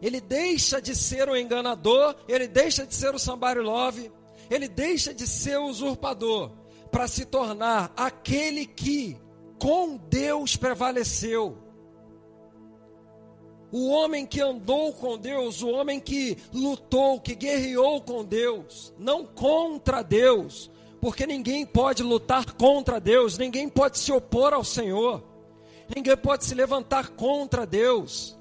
Ele 0.00 0.22
deixa 0.22 0.80
de 0.80 0.96
ser 0.96 1.28
o 1.28 1.36
enganador, 1.36 2.16
ele 2.26 2.48
deixa 2.48 2.86
de 2.86 2.94
ser 2.94 3.14
o 3.14 3.18
somebody 3.18 3.60
love, 3.60 4.10
ele 4.50 4.68
deixa 4.68 5.14
de 5.14 5.26
ser 5.26 5.58
usurpador 5.58 6.50
para 6.90 7.08
se 7.08 7.24
tornar 7.24 7.92
aquele 7.96 8.66
que 8.66 9.16
com 9.58 9.96
Deus 9.96 10.56
prevaleceu 10.56 11.64
o 13.76 13.88
homem 13.88 14.24
que 14.24 14.40
andou 14.40 14.92
com 14.92 15.18
Deus, 15.18 15.60
o 15.60 15.68
homem 15.68 15.98
que 15.98 16.38
lutou, 16.52 17.20
que 17.20 17.34
guerreou 17.34 18.00
com 18.00 18.24
Deus, 18.24 18.94
não 18.96 19.26
contra 19.26 20.00
Deus, 20.00 20.70
porque 21.00 21.26
ninguém 21.26 21.66
pode 21.66 22.00
lutar 22.00 22.52
contra 22.52 23.00
Deus, 23.00 23.36
ninguém 23.36 23.68
pode 23.68 23.98
se 23.98 24.12
opor 24.12 24.54
ao 24.54 24.62
Senhor, 24.62 25.24
ninguém 25.92 26.16
pode 26.16 26.44
se 26.44 26.54
levantar 26.54 27.08
contra 27.10 27.66
Deus. 27.66 28.38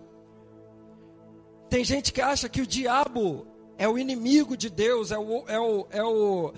Tem 1.68 1.84
gente 1.84 2.14
que 2.14 2.22
acha 2.22 2.48
que 2.48 2.62
o 2.62 2.68
diabo 2.68 3.48
é 3.78 3.88
o 3.88 3.98
inimigo 3.98 4.56
de 4.56 4.70
Deus, 4.70 5.12
é 5.12 5.18
o, 5.18 5.44
é 5.48 5.60
o, 5.60 5.88
é 5.90 6.04
o, 6.04 6.54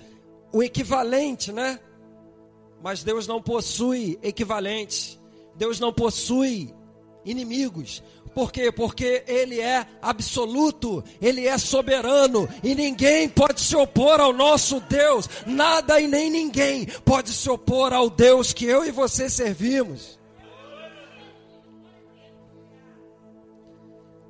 o 0.52 0.62
equivalente, 0.62 1.52
né? 1.52 1.80
Mas 2.82 3.02
Deus 3.02 3.26
não 3.26 3.40
possui 3.40 4.18
equivalente, 4.22 5.18
Deus 5.54 5.80
não 5.80 5.92
possui 5.92 6.72
inimigos. 7.24 8.02
Por 8.34 8.52
quê? 8.52 8.70
Porque 8.70 9.24
Ele 9.26 9.60
é 9.60 9.86
absoluto, 10.02 11.02
Ele 11.22 11.46
é 11.46 11.56
soberano 11.56 12.46
e 12.62 12.74
ninguém 12.74 13.28
pode 13.30 13.62
se 13.62 13.74
opor 13.74 14.20
ao 14.20 14.32
nosso 14.32 14.78
Deus. 14.80 15.26
Nada 15.46 15.98
e 15.98 16.06
nem 16.06 16.30
ninguém 16.30 16.86
pode 17.02 17.30
se 17.30 17.48
opor 17.48 17.94
ao 17.94 18.10
Deus 18.10 18.52
que 18.52 18.66
eu 18.66 18.84
e 18.84 18.90
você 18.90 19.30
servimos. 19.30 20.15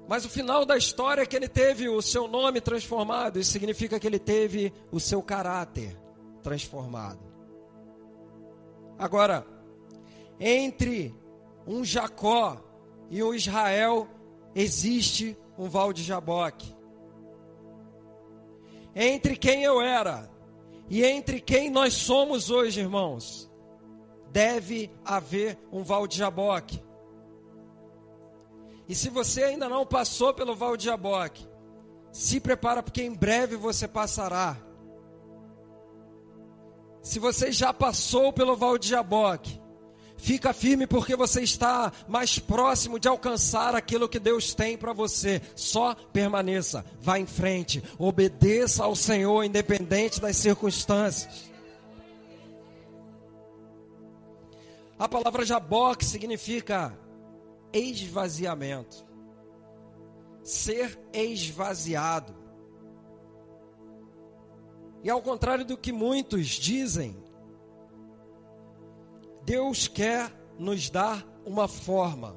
Mas 0.09 0.25
o 0.25 0.29
final 0.29 0.65
da 0.65 0.77
história 0.77 1.23
é 1.23 1.27
que 1.27 1.35
ele 1.35 1.49
teve 1.49 1.89
o 1.89 2.01
seu 2.01 2.29
nome 2.29 2.61
transformado, 2.61 3.41
isso 3.41 3.51
significa 3.51 3.99
que 3.99 4.07
ele 4.07 4.19
teve 4.19 4.73
o 4.93 5.01
seu 5.01 5.21
caráter 5.21 5.97
transformado. 6.43 7.21
Agora, 8.99 9.45
entre 10.39 11.15
um 11.67 11.85
Jacó 11.85 12.63
e 13.11 13.23
um 13.23 13.35
Israel, 13.35 14.09
existe 14.55 15.37
um 15.59 15.69
val 15.69 15.93
de 15.93 16.03
Jaboque. 16.03 16.75
Entre 18.95 19.37
quem 19.37 19.65
eu 19.65 19.83
era 19.83 20.31
e 20.89 21.05
entre 21.05 21.41
quem 21.41 21.69
nós 21.69 21.95
somos 21.95 22.49
hoje, 22.49 22.81
irmãos, 22.81 23.51
deve 24.31 24.91
haver 25.05 25.59
um 25.73 25.83
val 25.83 26.07
de 26.07 26.17
Jaboque. 26.17 26.83
E 28.89 28.95
se 28.95 29.09
você 29.09 29.43
ainda 29.45 29.69
não 29.69 29.85
passou 29.85 30.33
pelo 30.33 30.55
val 30.55 30.77
de 30.77 30.85
Jaboque, 30.85 31.47
se 32.13 32.41
prepara 32.41 32.83
porque 32.83 33.03
em 33.03 33.15
breve 33.15 33.57
você 33.57 33.87
passará. 33.89 34.57
Se 37.03 37.19
você 37.19 37.53
já 37.53 37.73
passou 37.73 38.33
pelo 38.33 38.57
val 38.57 38.79
de 38.79 38.89
Jaboque, 38.89 39.61
Fica 40.17 40.53
firme 40.53 40.87
porque 40.87 41.15
você 41.15 41.43
está 41.43 41.93
mais 42.09 42.39
próximo 42.39 42.99
de 42.99 43.07
alcançar 43.07 43.75
aquilo 43.75 44.09
que 44.09 44.19
Deus 44.19 44.55
tem 44.55 44.77
para 44.77 44.93
você. 44.93 45.43
Só 45.55 45.95
permaneça, 45.95 46.85
vá 47.01 47.19
em 47.19 47.27
frente, 47.27 47.83
obedeça 47.99 48.85
ao 48.85 48.97
Senhor 48.97 49.45
independente 49.45 50.21
das 50.21 50.37
circunstâncias. 50.37 51.51
A 54.99 55.07
palavra 55.07 55.45
jaboque 55.45 56.05
significa 56.05 56.97
esvaziamento. 57.73 59.05
Ser 60.43 60.99
esvaziado. 61.13 62.35
E 65.03 65.11
ao 65.11 65.23
contrário 65.23 65.65
do 65.65 65.77
que 65.77 65.93
muitos 65.93 66.47
dizem, 66.47 67.17
Deus 69.45 69.87
quer 69.87 70.33
nos 70.59 70.91
dar 70.91 71.25
uma 71.45 71.69
forma. 71.69 72.37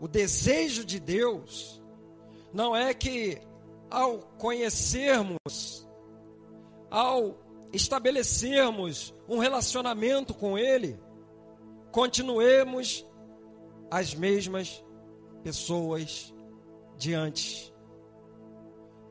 O 0.00 0.06
desejo 0.06 0.84
de 0.84 1.00
Deus 1.00 1.82
não 2.52 2.74
é 2.74 2.94
que 2.94 3.40
ao 3.90 4.18
conhecermos, 4.38 5.88
ao 6.88 7.36
estabelecermos 7.72 9.12
um 9.28 9.38
relacionamento 9.38 10.32
com 10.32 10.56
Ele, 10.56 10.98
continuemos 11.90 13.04
as 13.90 14.14
mesmas 14.14 14.84
pessoas 15.42 16.32
de 16.96 17.14
antes, 17.14 17.72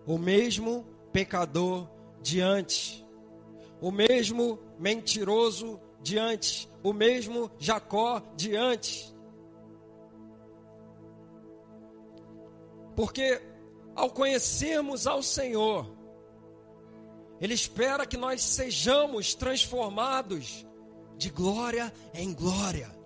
o 0.05 0.17
mesmo 0.17 0.85
pecador 1.11 1.89
de 2.21 2.41
antes, 2.41 3.05
o 3.81 3.91
mesmo 3.91 4.59
mentiroso 4.77 5.79
diante, 6.01 6.69
o 6.83 6.93
mesmo 6.93 7.51
Jacó 7.57 8.21
diante. 8.35 9.13
Porque 12.95 13.41
ao 13.95 14.09
conhecermos 14.09 15.07
ao 15.07 15.23
Senhor, 15.23 15.85
Ele 17.41 17.53
espera 17.53 18.05
que 18.05 18.17
nós 18.17 18.41
sejamos 18.41 19.33
transformados 19.33 20.65
de 21.17 21.29
glória 21.29 21.93
em 22.13 22.33
glória. 22.33 22.98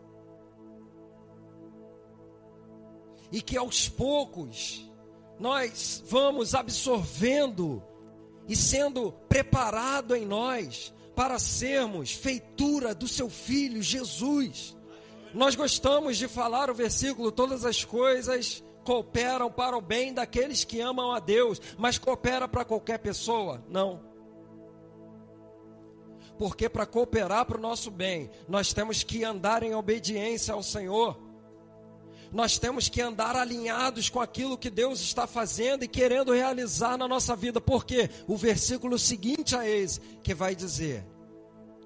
E 3.34 3.42
que 3.42 3.58
aos 3.58 3.90
poucos 3.90 4.90
nós 5.38 6.02
vamos 6.08 6.56
absorvendo 6.56 7.84
e 8.48 8.56
sendo 8.56 9.12
preparado 9.28 10.16
em 10.16 10.25
nós 10.25 10.94
para 11.16 11.40
sermos 11.40 12.12
feitura 12.12 12.94
do 12.94 13.08
seu 13.08 13.30
filho 13.30 13.82
Jesus. 13.82 14.75
Nós 15.34 15.56
gostamos 15.56 16.18
de 16.18 16.28
falar 16.28 16.70
o 16.70 16.75
versículo: 16.75 17.32
todas 17.32 17.66
as 17.66 17.84
coisas 17.84 18.63
cooperam 18.84 19.52
para 19.52 19.78
o 19.78 19.82
bem 19.82 20.13
daqueles 20.13 20.63
que 20.63 20.80
amam 20.80 21.12
a 21.12 21.19
Deus, 21.19 21.60
mas 21.78 21.98
coopera 21.98 22.48
para 22.48 22.63
qualquer 22.63 23.00
pessoa? 23.00 23.63
Não. 23.67 24.02
Porque 26.38 26.67
para 26.67 26.86
cooperar 26.86 27.46
para 27.46 27.58
o 27.58 27.62
nosso 27.62 27.89
bem, 27.89 28.30
nós 28.48 28.74
temos 28.74 29.04
que 29.04 29.24
andar 29.24 29.63
em 29.63 29.74
obediência 29.74 30.54
ao 30.54 30.63
Senhor. 30.63 31.17
Nós 32.34 32.58
temos 32.58 32.89
que 32.89 33.00
andar 33.00 33.36
alinhados 33.36 34.10
com 34.10 34.19
aquilo 34.19 34.58
que 34.58 34.72
Deus 34.72 35.00
está 35.02 35.28
fazendo 35.28 35.84
e 35.84 35.88
querendo 35.88 36.34
realizar 36.34 36.98
na 36.98 37.08
nossa 37.08 37.36
vida, 37.36 37.62
porque 37.62 38.10
o 38.28 38.36
versículo 38.36 38.98
seguinte 38.98 39.56
a 39.56 39.67
esse 39.69 40.00
que 40.24 40.34
vai 40.34 40.56
dizer 40.56 41.06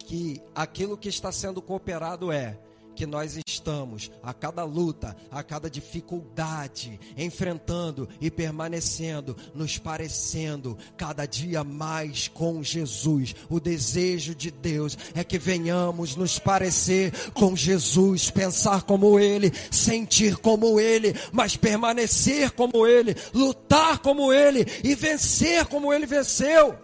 que 0.05 0.41
aquilo 0.55 0.97
que 0.97 1.09
está 1.09 1.33
sendo 1.33 1.61
cooperado 1.61 2.31
é 2.31 2.57
que 2.97 3.05
nós 3.05 3.37
estamos 3.47 4.09
a 4.23 4.33
cada 4.33 4.63
luta, 4.63 5.15
a 5.29 5.43
cada 5.43 5.69
dificuldade, 5.69 6.99
enfrentando 7.15 8.09
e 8.19 8.31
permanecendo, 8.31 9.37
nos 9.53 9.77
parecendo 9.77 10.75
cada 10.97 11.27
dia 11.27 11.63
mais 11.63 12.27
com 12.27 12.63
Jesus. 12.63 13.35
O 13.49 13.59
desejo 13.59 14.33
de 14.33 14.49
Deus 14.49 14.97
é 15.13 15.23
que 15.23 15.37
venhamos 15.37 16.15
nos 16.15 16.39
parecer 16.39 17.13
com 17.35 17.55
Jesus, 17.55 18.31
pensar 18.31 18.81
como 18.81 19.19
Ele, 19.19 19.51
sentir 19.69 20.35
como 20.37 20.79
Ele, 20.79 21.13
mas 21.31 21.55
permanecer 21.55 22.49
como 22.51 22.87
Ele, 22.87 23.15
lutar 23.31 23.99
como 23.99 24.33
Ele 24.33 24.65
e 24.83 24.95
vencer 24.95 25.67
como 25.67 25.93
Ele 25.93 26.07
venceu. 26.07 26.75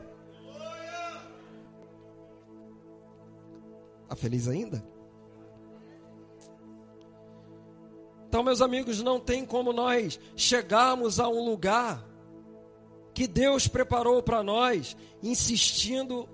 Está 4.03 4.15
feliz 4.15 4.47
ainda? 4.47 4.92
Então, 8.33 8.41
meus 8.41 8.63
amigos, 8.63 8.99
não 8.99 9.19
tem 9.19 9.45
como 9.45 9.71
nós 9.71 10.19
chegarmos 10.35 11.19
a 11.19 11.29
um 11.29 11.45
lugar 11.45 12.03
que 13.13 13.27
Deus 13.27 13.67
preparou 13.67 14.23
para 14.23 14.41
nós, 14.41 14.97
insistindo 15.21 16.27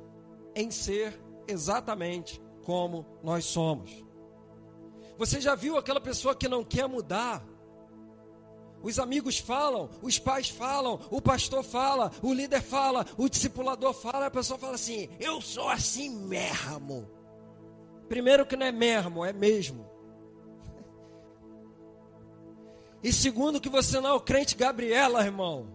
em 0.55 0.71
ser 0.71 1.21
exatamente 1.45 2.41
como 2.63 3.05
nós 3.21 3.43
somos. 3.43 3.91
Você 5.17 5.41
já 5.41 5.55
viu 5.55 5.77
aquela 5.77 5.99
pessoa 5.99 6.33
que 6.33 6.47
não 6.47 6.63
quer 6.63 6.87
mudar? 6.87 7.45
Os 8.81 8.97
amigos 8.97 9.37
falam, 9.37 9.89
os 10.01 10.17
pais 10.17 10.47
falam, 10.47 11.01
o 11.11 11.21
pastor 11.21 11.63
fala, 11.63 12.13
o 12.21 12.33
líder 12.33 12.61
fala, 12.61 13.05
o 13.17 13.27
discipulador 13.27 13.91
fala, 13.91 14.27
a 14.27 14.31
pessoa 14.31 14.57
fala 14.57 14.75
assim: 14.75 15.09
Eu 15.19 15.41
sou 15.41 15.67
assim 15.67 16.09
mesmo. 16.09 17.11
Primeiro, 18.07 18.45
que 18.45 18.55
não 18.55 18.67
é 18.67 18.71
mesmo, 18.71 19.25
é 19.25 19.33
mesmo. 19.33 19.98
E 23.03 23.13
segundo, 23.13 23.61
que 23.61 23.69
você 23.69 23.99
não 23.99 24.09
é 24.09 24.13
o 24.13 24.21
crente 24.21 24.55
Gabriela, 24.55 25.23
irmão. 25.23 25.67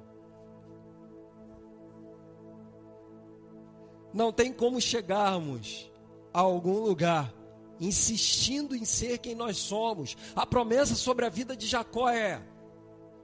Não 4.13 4.33
tem 4.33 4.53
como 4.53 4.81
chegarmos 4.81 5.91
a 6.33 6.41
algum 6.41 6.79
lugar 6.79 7.35
insistindo 7.81 8.77
em 8.77 8.85
ser 8.85 9.19
quem 9.19 9.35
nós 9.35 9.57
somos. 9.57 10.17
A 10.35 10.47
promessa 10.47 10.95
sobre 10.95 11.25
a 11.25 11.29
vida 11.29 11.57
de 11.57 11.67
Jacó 11.67 12.09
é: 12.09 12.43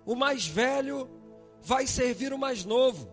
o 0.05 0.15
mais 0.15 0.47
velho 0.47 1.09
vai 1.63 1.87
servir 1.87 2.33
o 2.33 2.39
mais 2.39 2.65
novo. 2.65 3.09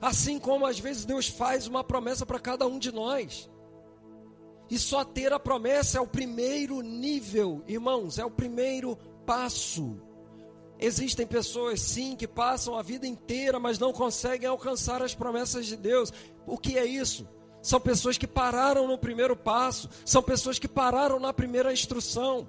Assim 0.00 0.38
como 0.38 0.66
às 0.66 0.78
vezes 0.78 1.04
Deus 1.04 1.28
faz 1.28 1.66
uma 1.66 1.82
promessa 1.82 2.26
para 2.26 2.38
cada 2.38 2.66
um 2.66 2.78
de 2.78 2.92
nós. 2.92 3.48
E 4.70 4.78
só 4.78 5.04
ter 5.04 5.32
a 5.32 5.38
promessa 5.38 5.98
é 5.98 6.00
o 6.00 6.06
primeiro 6.06 6.80
nível, 6.80 7.62
irmãos, 7.68 8.18
é 8.18 8.24
o 8.24 8.30
primeiro 8.30 8.96
passo. 9.26 10.00
Existem 10.78 11.26
pessoas, 11.26 11.80
sim, 11.80 12.16
que 12.16 12.26
passam 12.26 12.76
a 12.76 12.82
vida 12.82 13.06
inteira, 13.06 13.60
mas 13.60 13.78
não 13.78 13.92
conseguem 13.92 14.48
alcançar 14.48 15.02
as 15.02 15.14
promessas 15.14 15.66
de 15.66 15.76
Deus. 15.76 16.12
O 16.46 16.58
que 16.58 16.78
é 16.78 16.84
isso? 16.84 17.28
São 17.62 17.80
pessoas 17.80 18.18
que 18.18 18.26
pararam 18.26 18.86
no 18.86 18.98
primeiro 18.98 19.36
passo, 19.36 19.88
são 20.04 20.22
pessoas 20.22 20.58
que 20.58 20.68
pararam 20.68 21.18
na 21.18 21.32
primeira 21.32 21.72
instrução. 21.72 22.46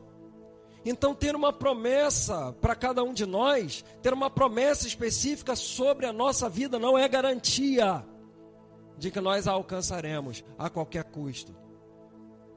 Então, 0.84 1.15
ter 1.15 1.36
uma 1.36 1.54
promessa 1.54 2.54
para 2.62 2.75
cada 2.75 3.04
um 3.04 3.13
de 3.13 3.25
nós, 3.25 3.84
ter 4.01 4.13
uma 4.13 4.30
promessa 4.30 4.88
específica 4.88 5.56
sobre 5.56 6.06
a 6.06 6.13
nossa 6.13 6.49
vida, 6.49 6.78
não 6.78 6.97
é 6.97 7.08
garantia 7.08 8.06
de 8.97 9.10
que 9.10 9.19
nós 9.19 9.47
a 9.47 9.51
alcançaremos 9.51 10.43
a 10.58 10.69
qualquer 10.69 11.04
custo. 11.06 11.64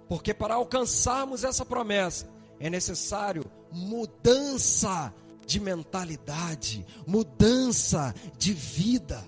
Porque 0.08 0.32
para 0.32 0.54
alcançarmos 0.54 1.44
essa 1.44 1.64
promessa, 1.64 2.28
é 2.58 2.70
necessário 2.70 3.44
mudança 3.70 5.12
de 5.46 5.60
mentalidade, 5.60 6.84
mudança 7.06 8.14
de 8.36 8.52
vida. 8.52 9.22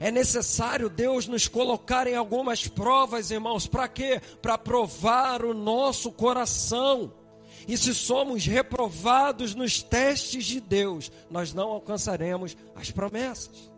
É 0.00 0.10
necessário 0.10 0.90
Deus 0.90 1.26
nos 1.26 1.46
colocar 1.46 2.06
em 2.06 2.16
algumas 2.16 2.66
provas, 2.66 3.30
irmãos, 3.30 3.66
para 3.66 3.86
quê? 3.86 4.20
Para 4.40 4.58
provar 4.58 5.44
o 5.44 5.54
nosso 5.54 6.10
coração. 6.10 7.12
E 7.68 7.76
se 7.76 7.94
somos 7.94 8.44
reprovados 8.44 9.54
nos 9.54 9.82
testes 9.82 10.44
de 10.44 10.60
Deus, 10.60 11.12
nós 11.30 11.54
não 11.54 11.70
alcançaremos 11.70 12.56
as 12.74 12.90
promessas. 12.90 13.71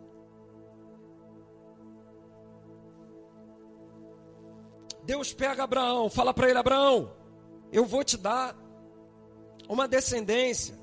Deus 5.05 5.33
pega 5.33 5.63
Abraão, 5.63 6.09
fala 6.09 6.33
para 6.33 6.49
ele: 6.49 6.57
Abraão, 6.57 7.11
eu 7.71 7.85
vou 7.85 8.03
te 8.03 8.17
dar 8.17 8.55
uma 9.69 9.87
descendência. 9.87 10.77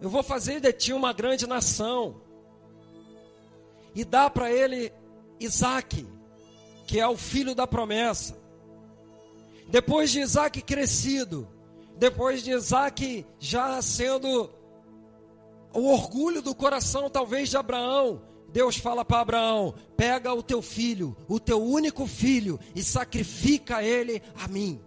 Eu 0.00 0.08
vou 0.08 0.22
fazer 0.22 0.60
de 0.60 0.72
ti 0.72 0.92
uma 0.92 1.12
grande 1.12 1.46
nação. 1.46 2.20
E 3.94 4.04
dá 4.04 4.28
para 4.28 4.52
ele 4.52 4.92
Isaac, 5.40 6.06
que 6.86 7.00
é 7.00 7.08
o 7.08 7.16
filho 7.16 7.54
da 7.54 7.66
promessa. 7.66 8.36
Depois 9.68 10.10
de 10.10 10.20
Isaac 10.20 10.62
crescido, 10.62 11.48
depois 11.96 12.42
de 12.42 12.52
Isaac 12.52 13.26
já 13.38 13.80
sendo 13.82 14.50
o 15.72 15.90
orgulho 15.90 16.40
do 16.40 16.54
coração, 16.54 17.10
talvez, 17.10 17.48
de 17.48 17.56
Abraão, 17.56 18.22
Deus 18.52 18.76
fala 18.76 19.04
para 19.04 19.20
Abraão: 19.20 19.74
pega 19.96 20.32
o 20.32 20.42
teu 20.42 20.62
filho, 20.62 21.16
o 21.28 21.38
teu 21.38 21.62
único 21.62 22.06
filho, 22.06 22.58
e 22.74 22.82
sacrifica 22.82 23.82
ele 23.82 24.22
a 24.34 24.48
mim. 24.48 24.80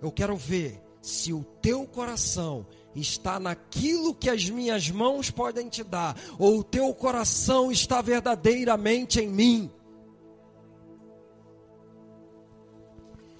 Eu 0.00 0.10
quero 0.10 0.36
ver 0.36 0.82
se 1.00 1.32
o 1.32 1.44
teu 1.60 1.86
coração 1.86 2.66
está 2.94 3.40
naquilo 3.40 4.14
que 4.14 4.28
as 4.28 4.48
minhas 4.50 4.90
mãos 4.90 5.30
podem 5.30 5.68
te 5.68 5.82
dar, 5.82 6.16
ou 6.38 6.58
o 6.58 6.64
teu 6.64 6.92
coração 6.94 7.70
está 7.70 8.02
verdadeiramente 8.02 9.20
em 9.20 9.28
mim. 9.28 9.70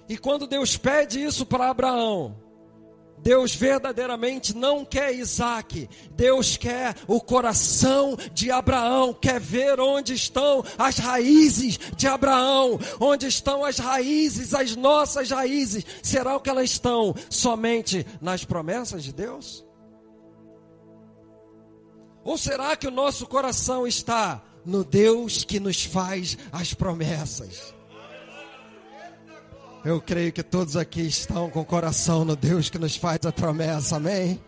E 0.07 0.17
quando 0.17 0.45
Deus 0.47 0.77
pede 0.77 1.23
isso 1.23 1.45
para 1.45 1.69
Abraão, 1.69 2.35
Deus 3.23 3.55
verdadeiramente 3.55 4.53
não 4.53 4.83
quer 4.83 5.15
Isaac, 5.15 5.89
Deus 6.11 6.57
quer 6.57 6.93
o 7.07 7.21
coração 7.21 8.17
de 8.33 8.51
Abraão, 8.51 9.13
quer 9.13 9.39
ver 9.39 9.79
onde 9.79 10.13
estão 10.13 10.61
as 10.77 10.97
raízes 10.97 11.79
de 11.95 12.05
Abraão, 12.05 12.77
onde 12.99 13.25
estão 13.25 13.63
as 13.63 13.77
raízes, 13.77 14.53
as 14.53 14.75
nossas 14.75 15.31
raízes. 15.31 15.85
Será 16.03 16.37
que 16.37 16.49
elas 16.49 16.71
estão 16.71 17.15
somente 17.29 18.05
nas 18.19 18.43
promessas 18.43 19.05
de 19.05 19.13
Deus? 19.13 19.65
Ou 22.25 22.37
será 22.37 22.75
que 22.75 22.87
o 22.87 22.91
nosso 22.91 23.25
coração 23.25 23.87
está 23.87 24.43
no 24.65 24.83
Deus 24.83 25.45
que 25.45 25.61
nos 25.61 25.85
faz 25.85 26.37
as 26.51 26.73
promessas? 26.73 27.73
Eu 29.85 30.01
creio 30.01 30.31
que 30.31 30.41
todos 30.41 30.77
aqui 30.77 31.01
estão 31.01 31.49
com 31.49 31.59
o 31.59 31.65
coração 31.65 32.23
no 32.23 32.37
Deus 32.37 32.69
que 32.69 32.79
nos 32.79 32.95
faz 32.95 33.19
a 33.25 33.33
promessa, 33.33 33.97
amém? 33.97 34.41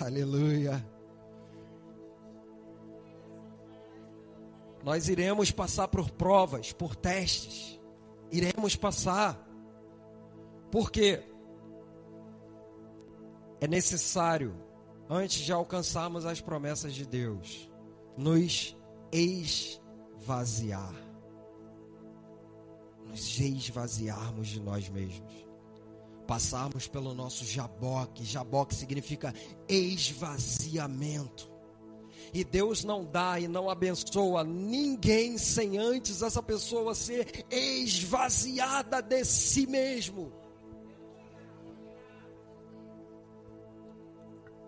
Aleluia. 0.00 0.86
Nós 4.84 5.08
iremos 5.08 5.50
passar 5.50 5.88
por 5.88 6.08
provas, 6.10 6.72
por 6.72 6.94
testes. 6.94 7.80
Iremos 8.30 8.76
passar. 8.76 9.36
Porque 10.70 11.24
é 13.60 13.66
necessário, 13.66 14.54
antes 15.10 15.40
de 15.40 15.52
alcançarmos 15.52 16.24
as 16.24 16.40
promessas 16.40 16.94
de 16.94 17.04
Deus, 17.04 17.68
nos 18.16 18.76
esvaziar 19.10 20.94
nos 23.12 23.38
esvaziarmos 23.38 24.48
de 24.48 24.60
nós 24.60 24.88
mesmos. 24.88 25.46
Passarmos 26.26 26.88
pelo 26.88 27.14
nosso 27.14 27.44
jaboque. 27.44 28.24
Jaboque 28.24 28.74
significa 28.74 29.34
esvaziamento. 29.68 31.52
E 32.32 32.42
Deus 32.42 32.82
não 32.82 33.04
dá 33.04 33.38
e 33.38 33.46
não 33.46 33.68
abençoa 33.68 34.42
ninguém 34.42 35.36
sem 35.36 35.76
antes 35.76 36.22
essa 36.22 36.42
pessoa 36.42 36.94
ser 36.94 37.44
esvaziada 37.50 39.02
de 39.02 39.22
si 39.24 39.66
mesmo. 39.66 40.32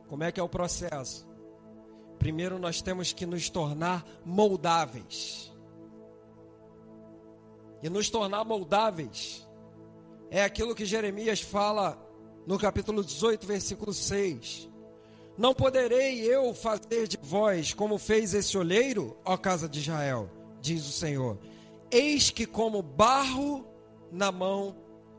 Como 0.06 0.22
é 0.22 0.30
que 0.30 0.38
é 0.38 0.42
o 0.42 0.48
processo? 0.48 1.26
Primeiro 2.18 2.58
nós 2.58 2.82
temos 2.82 3.14
que 3.14 3.24
nos 3.24 3.48
tornar 3.48 4.04
moldáveis 4.24 5.53
e 7.84 7.90
nos 7.90 8.08
tornar 8.08 8.46
moldáveis. 8.46 9.46
É 10.30 10.42
aquilo 10.42 10.74
que 10.74 10.86
Jeremias 10.86 11.42
fala 11.42 11.98
no 12.46 12.58
capítulo 12.58 13.04
18, 13.04 13.46
versículo 13.46 13.92
6. 13.92 14.70
Não 15.36 15.52
poderei 15.52 16.20
eu 16.20 16.54
fazer 16.54 17.06
de 17.06 17.18
vós 17.22 17.74
como 17.74 17.98
fez 17.98 18.32
esse 18.32 18.56
olheiro, 18.56 19.14
ó 19.22 19.36
casa 19.36 19.68
de 19.68 19.80
Israel, 19.80 20.30
diz 20.62 20.88
o 20.88 20.92
Senhor. 20.92 21.38
Eis 21.90 22.30
que 22.30 22.46
como 22.46 22.82
barro 22.82 23.66
na 24.10 24.32
mão 24.32 24.74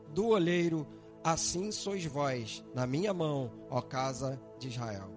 do 0.08 0.26
olheiro, 0.26 0.84
assim 1.22 1.70
sois 1.70 2.04
vós 2.04 2.64
na 2.74 2.84
minha 2.84 3.14
mão, 3.14 3.52
ó 3.70 3.80
casa 3.80 4.42
de 4.58 4.66
Israel. 4.66 5.08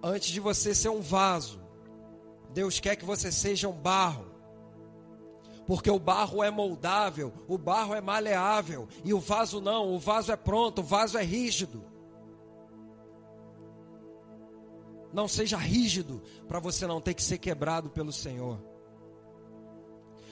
Antes 0.00 0.28
de 0.28 0.38
você 0.38 0.72
ser 0.72 0.90
um 0.90 1.00
vaso, 1.00 1.60
Deus 2.54 2.78
quer 2.78 2.94
que 2.94 3.04
você 3.04 3.32
seja 3.32 3.68
um 3.68 3.72
barro 3.72 4.37
porque 5.68 5.90
o 5.90 5.98
barro 5.98 6.42
é 6.42 6.50
moldável, 6.50 7.30
o 7.46 7.58
barro 7.58 7.94
é 7.94 8.00
maleável, 8.00 8.88
e 9.04 9.12
o 9.12 9.20
vaso 9.20 9.60
não, 9.60 9.94
o 9.94 9.98
vaso 9.98 10.32
é 10.32 10.36
pronto, 10.36 10.78
o 10.80 10.82
vaso 10.82 11.18
é 11.18 11.22
rígido. 11.22 11.84
Não 15.12 15.28
seja 15.28 15.58
rígido 15.58 16.22
para 16.48 16.58
você 16.58 16.86
não 16.86 17.02
ter 17.02 17.12
que 17.12 17.22
ser 17.22 17.36
quebrado 17.36 17.90
pelo 17.90 18.10
Senhor. 18.10 18.58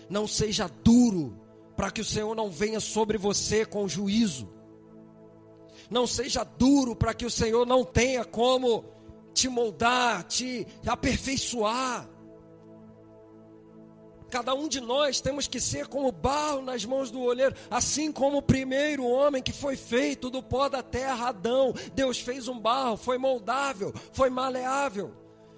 Não 0.08 0.26
seja 0.26 0.70
duro 0.82 1.38
para 1.76 1.90
que 1.90 2.00
o 2.00 2.04
Senhor 2.04 2.34
não 2.34 2.48
venha 2.48 2.80
sobre 2.80 3.18
você 3.18 3.66
com 3.66 3.86
juízo. 3.86 4.48
Não 5.90 6.06
seja 6.06 6.44
duro 6.44 6.96
para 6.96 7.12
que 7.12 7.26
o 7.26 7.30
Senhor 7.30 7.66
não 7.66 7.84
tenha 7.84 8.24
como 8.24 8.86
te 9.34 9.50
moldar, 9.50 10.24
te 10.24 10.66
aperfeiçoar. 10.86 12.08
Cada 14.30 14.54
um 14.54 14.68
de 14.68 14.80
nós 14.80 15.20
temos 15.20 15.46
que 15.46 15.60
ser 15.60 15.86
como 15.86 16.10
barro 16.10 16.60
nas 16.60 16.84
mãos 16.84 17.10
do 17.10 17.20
olheiro, 17.20 17.54
assim 17.70 18.10
como 18.10 18.38
o 18.38 18.42
primeiro 18.42 19.04
homem 19.04 19.42
que 19.42 19.52
foi 19.52 19.76
feito 19.76 20.28
do 20.28 20.42
pó 20.42 20.68
da 20.68 20.82
terra, 20.82 21.28
Adão. 21.28 21.72
Deus 21.94 22.18
fez 22.18 22.48
um 22.48 22.58
barro, 22.58 22.96
foi 22.96 23.18
moldável, 23.18 23.94
foi 24.12 24.28
maleável, 24.28 25.12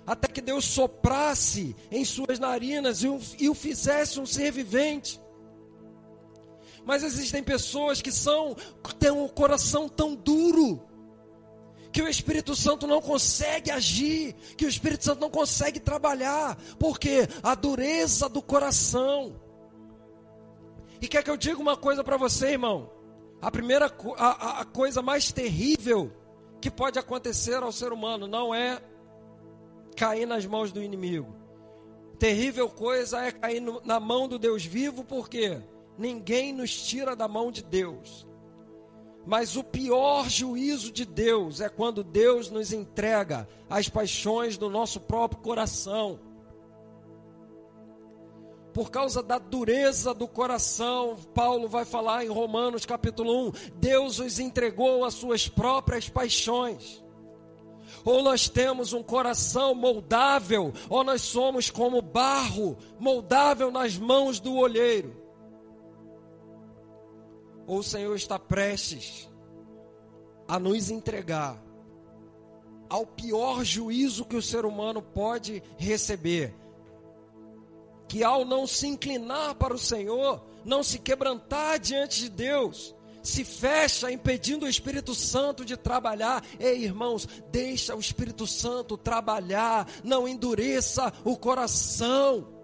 até 0.07 0.29
que 0.29 0.43
Deus 0.43 0.67
soprasse 0.67 1.75
em 1.91 2.05
suas 2.05 2.39
narinas 2.39 3.03
e 3.03 3.09
o, 3.09 3.19
e 3.39 3.49
o 3.49 3.55
fizesse 3.55 4.21
um 4.21 4.27
ser 4.27 4.53
vivente. 4.53 5.19
Mas 6.85 7.03
existem 7.03 7.43
pessoas 7.43 8.01
que 8.01 8.13
são 8.13 8.57
têm 8.99 9.11
um 9.11 9.29
coração 9.29 9.89
tão 9.89 10.15
duro 10.15 10.88
que 11.99 12.03
o 12.03 12.07
Espírito 12.07 12.55
Santo 12.55 12.87
não 12.87 13.01
consegue 13.01 13.73
agir, 13.73 14.33
que 14.57 14.65
o 14.65 14.69
Espírito 14.69 15.05
Santo 15.05 15.21
não 15.21 15.29
consegue 15.29 15.81
trabalhar, 15.81 16.57
porque 16.79 17.27
a 17.43 17.57
dureza 17.57 18.29
do 18.29 18.41
coração. 18.41 19.35
E 21.03 21.09
quer 21.09 21.25
que 21.25 21.31
eu 21.31 21.37
diga 21.37 21.61
uma 21.61 21.77
coisa 21.77 22.05
para 22.05 22.17
você, 22.17 22.51
irmão? 22.51 22.89
A 23.43 23.51
primeira 23.51 23.93
a, 24.17 24.61
a 24.61 24.65
coisa 24.65 25.03
mais 25.03 25.33
terrível 25.33 26.13
que 26.61 26.71
pode 26.71 27.01
acontecer 27.01 27.61
ao 27.65 27.73
ser 27.73 27.93
humano 27.93 28.29
não 28.29 28.55
é 28.55 28.81
cair 29.97 30.25
nas 30.25 30.47
mãos 30.47 30.71
do 30.71 30.81
inimigo. 30.81 31.35
Terrível 32.17 32.71
coisa 32.71 33.25
é 33.25 33.33
cair 33.33 33.59
no, 33.59 33.83
na 33.85 33.99
mão 33.99 34.29
do 34.29 34.39
Deus 34.39 34.65
vivo, 34.65 35.03
porque 35.03 35.61
ninguém 35.99 36.53
nos 36.53 36.81
tira 36.81 37.17
da 37.17 37.27
mão 37.27 37.51
de 37.51 37.65
Deus. 37.65 38.28
Mas 39.29 39.59
o 39.59 39.63
pior 39.63 40.27
juízo 40.27 40.91
de 40.91 41.05
Deus 41.05 41.61
é 41.61 41.69
quando 41.69 42.03
Deus 42.03 42.49
nos 42.49 42.73
entrega 42.73 43.47
as 43.69 43.87
paixões 43.87 44.57
do 44.57 44.71
nosso 44.71 44.99
próprio 45.01 45.43
coração. 45.43 46.19
Por 48.73 48.91
causa 48.91 49.23
da 49.23 49.39
dureza 49.39 50.15
do 50.15 50.27
coração, 50.27 51.15
Paulo 51.35 51.69
vai 51.69 51.85
falar 51.85 52.25
em 52.25 52.29
Romanos 52.29 52.87
capítulo 52.87 53.49
1: 53.49 53.53
Deus 53.75 54.19
os 54.19 54.39
entregou 54.39 55.05
às 55.05 55.13
suas 55.13 55.47
próprias 55.47 56.09
paixões. 56.09 57.05
Ou 58.07 58.23
nós 58.23 58.49
temos 58.49 58.95
um 58.95 59.03
coração 59.03 59.75
moldável, 59.75 60.73
ou 60.89 61.05
nós 61.05 61.21
somos 61.21 61.69
como 61.69 62.01
barro 62.01 62.79
moldável 62.99 63.71
nas 63.71 63.99
mãos 63.99 64.41
do 64.41 64.57
olheiro 64.57 65.28
ou 67.69 67.81
o 67.81 67.85
Senhor 67.85 68.17
está 68.17 68.39
prestes 68.39 69.29
a 70.49 70.59
nos 70.59 70.91
entregar 70.91 71.63
ao 72.89 73.07
pior 73.07 73.63
juízo 73.63 74.25
que 74.25 74.37
o 74.37 74.43
ser 74.43 74.65
humano 74.65 75.03
pode 75.03 75.63
receber. 75.77 76.55
Que 78.09 78.25
ao 78.25 78.47
não 78.47 78.67
se 78.67 78.87
inclinar 78.87 79.55
para 79.57 79.75
o 79.75 79.79
Senhor, 79.79 80.43
não 80.65 80.83
se 80.83 80.99
quebrantar 80.99 81.79
diante 81.79 82.21
de 82.21 82.31
Deus, 82.31 82.95
se 83.23 83.45
fecha 83.45 84.11
impedindo 84.11 84.65
o 84.65 84.69
Espírito 84.69 85.15
Santo 85.15 85.63
de 85.63 85.77
trabalhar. 85.77 86.43
Ei, 86.59 86.83
irmãos, 86.85 87.29
deixa 87.51 87.95
o 87.95 88.01
Espírito 88.01 88.47
Santo 88.47 88.97
trabalhar, 88.97 89.87
não 90.03 90.27
endureça 90.27 91.13
o 91.23 91.37
coração. 91.37 92.58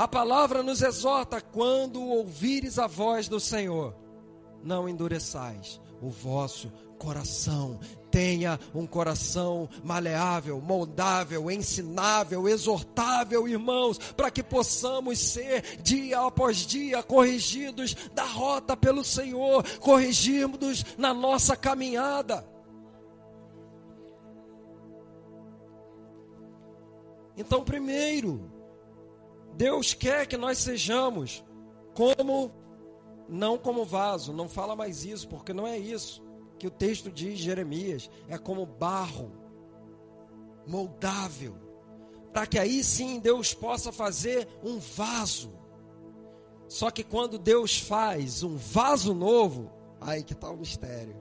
A 0.00 0.08
palavra 0.08 0.62
nos 0.62 0.80
exorta: 0.80 1.42
quando 1.42 2.02
ouvires 2.02 2.78
a 2.78 2.86
voz 2.86 3.28
do 3.28 3.38
Senhor, 3.38 3.94
não 4.64 4.88
endureçais 4.88 5.78
o 6.00 6.08
vosso 6.08 6.72
coração. 6.98 7.78
Tenha 8.10 8.58
um 8.74 8.86
coração 8.86 9.68
maleável, 9.84 10.58
moldável, 10.58 11.50
ensinável, 11.50 12.48
exortável, 12.48 13.46
irmãos, 13.46 13.98
para 14.16 14.30
que 14.30 14.42
possamos 14.42 15.18
ser 15.18 15.82
dia 15.82 16.18
após 16.20 16.56
dia 16.66 17.02
corrigidos 17.02 17.94
da 18.14 18.24
rota 18.24 18.74
pelo 18.74 19.04
Senhor, 19.04 19.62
corrigidos 19.80 20.82
na 20.96 21.12
nossa 21.12 21.54
caminhada. 21.54 22.42
Então, 27.36 27.62
primeiro, 27.62 28.49
Deus 29.54 29.94
quer 29.94 30.26
que 30.26 30.36
nós 30.36 30.58
sejamos 30.58 31.44
como, 31.94 32.50
não 33.28 33.58
como 33.58 33.84
vaso, 33.84 34.32
não 34.32 34.48
fala 34.48 34.74
mais 34.74 35.04
isso, 35.04 35.28
porque 35.28 35.52
não 35.52 35.66
é 35.66 35.78
isso 35.78 36.22
que 36.60 36.66
o 36.66 36.70
texto 36.70 37.10
diz, 37.10 37.38
Jeremias, 37.38 38.10
é 38.28 38.36
como 38.36 38.66
barro, 38.66 39.32
moldável, 40.66 41.56
para 42.34 42.46
que 42.46 42.58
aí 42.58 42.84
sim 42.84 43.18
Deus 43.18 43.54
possa 43.54 43.90
fazer 43.90 44.46
um 44.62 44.78
vaso. 44.78 45.50
Só 46.68 46.90
que 46.90 47.02
quando 47.02 47.38
Deus 47.38 47.78
faz 47.78 48.42
um 48.42 48.56
vaso 48.56 49.14
novo, 49.14 49.72
aí 50.00 50.22
que 50.22 50.34
está 50.34 50.50
o 50.50 50.56
mistério. 50.56 51.16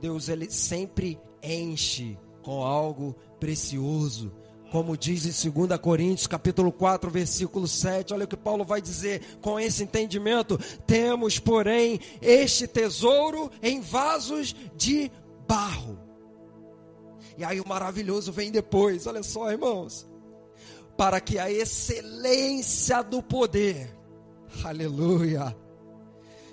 Deus 0.00 0.28
ele 0.28 0.48
sempre 0.50 1.20
enche 1.42 2.16
com 2.42 2.64
algo 2.64 3.16
precioso, 3.40 4.32
como 4.72 4.96
diz 4.96 5.44
em 5.44 5.50
2 5.50 5.78
Coríntios, 5.78 6.26
capítulo 6.26 6.72
4, 6.72 7.10
versículo 7.10 7.68
7, 7.68 8.14
olha 8.14 8.24
o 8.24 8.26
que 8.26 8.38
Paulo 8.38 8.64
vai 8.64 8.80
dizer 8.80 9.20
com 9.42 9.60
esse 9.60 9.82
entendimento: 9.84 10.58
temos, 10.86 11.38
porém, 11.38 12.00
este 12.22 12.66
tesouro 12.66 13.50
em 13.62 13.82
vasos 13.82 14.56
de 14.74 15.12
barro. 15.46 15.98
E 17.36 17.44
aí 17.44 17.60
o 17.60 17.68
maravilhoso 17.68 18.32
vem 18.32 18.50
depois, 18.50 19.06
olha 19.06 19.22
só, 19.22 19.50
irmãos. 19.50 20.08
Para 20.96 21.20
que 21.20 21.38
a 21.38 21.50
excelência 21.50 23.02
do 23.02 23.22
poder, 23.22 23.94
aleluia, 24.64 25.54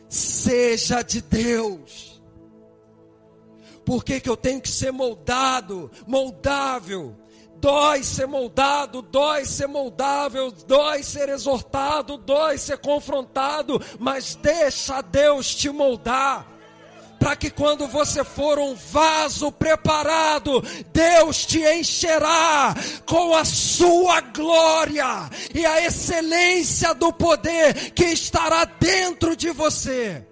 seja 0.09 1.01
de 1.01 1.21
Deus. 1.21 2.21
Por 3.85 4.03
que, 4.03 4.19
que 4.19 4.29
eu 4.29 4.35
tenho 4.35 4.59
que 4.59 4.69
ser 4.69 4.91
moldado, 4.91 5.89
moldável? 6.05 7.15
Dói 7.61 8.03
ser 8.03 8.25
moldado, 8.25 9.01
dói 9.01 9.45
ser 9.45 9.67
moldável, 9.67 10.51
dói 10.65 11.03
ser 11.03 11.27
exortado, 11.29 12.17
dói 12.17 12.57
ser 12.57 12.77
confrontado, 12.77 13.81
mas 13.99 14.35
deixa 14.35 15.01
Deus 15.01 15.53
te 15.53 15.69
moldar. 15.69 16.47
Para 17.19 17.35
que 17.35 17.49
quando 17.49 17.85
você 17.85 18.23
for 18.23 18.57
um 18.57 18.75
vaso 18.75 19.51
preparado, 19.51 20.63
Deus 20.93 21.45
te 21.45 21.59
encherá 21.59 22.73
com 23.05 23.35
a 23.35 23.43
sua 23.43 24.21
glória 24.21 25.29
e 25.53 25.65
a 25.65 25.85
excelência 25.85 26.93
do 26.93 27.11
poder 27.11 27.91
que 27.91 28.05
estará 28.05 28.63
dentro 28.63 29.35
de 29.35 29.51
você. 29.51 30.25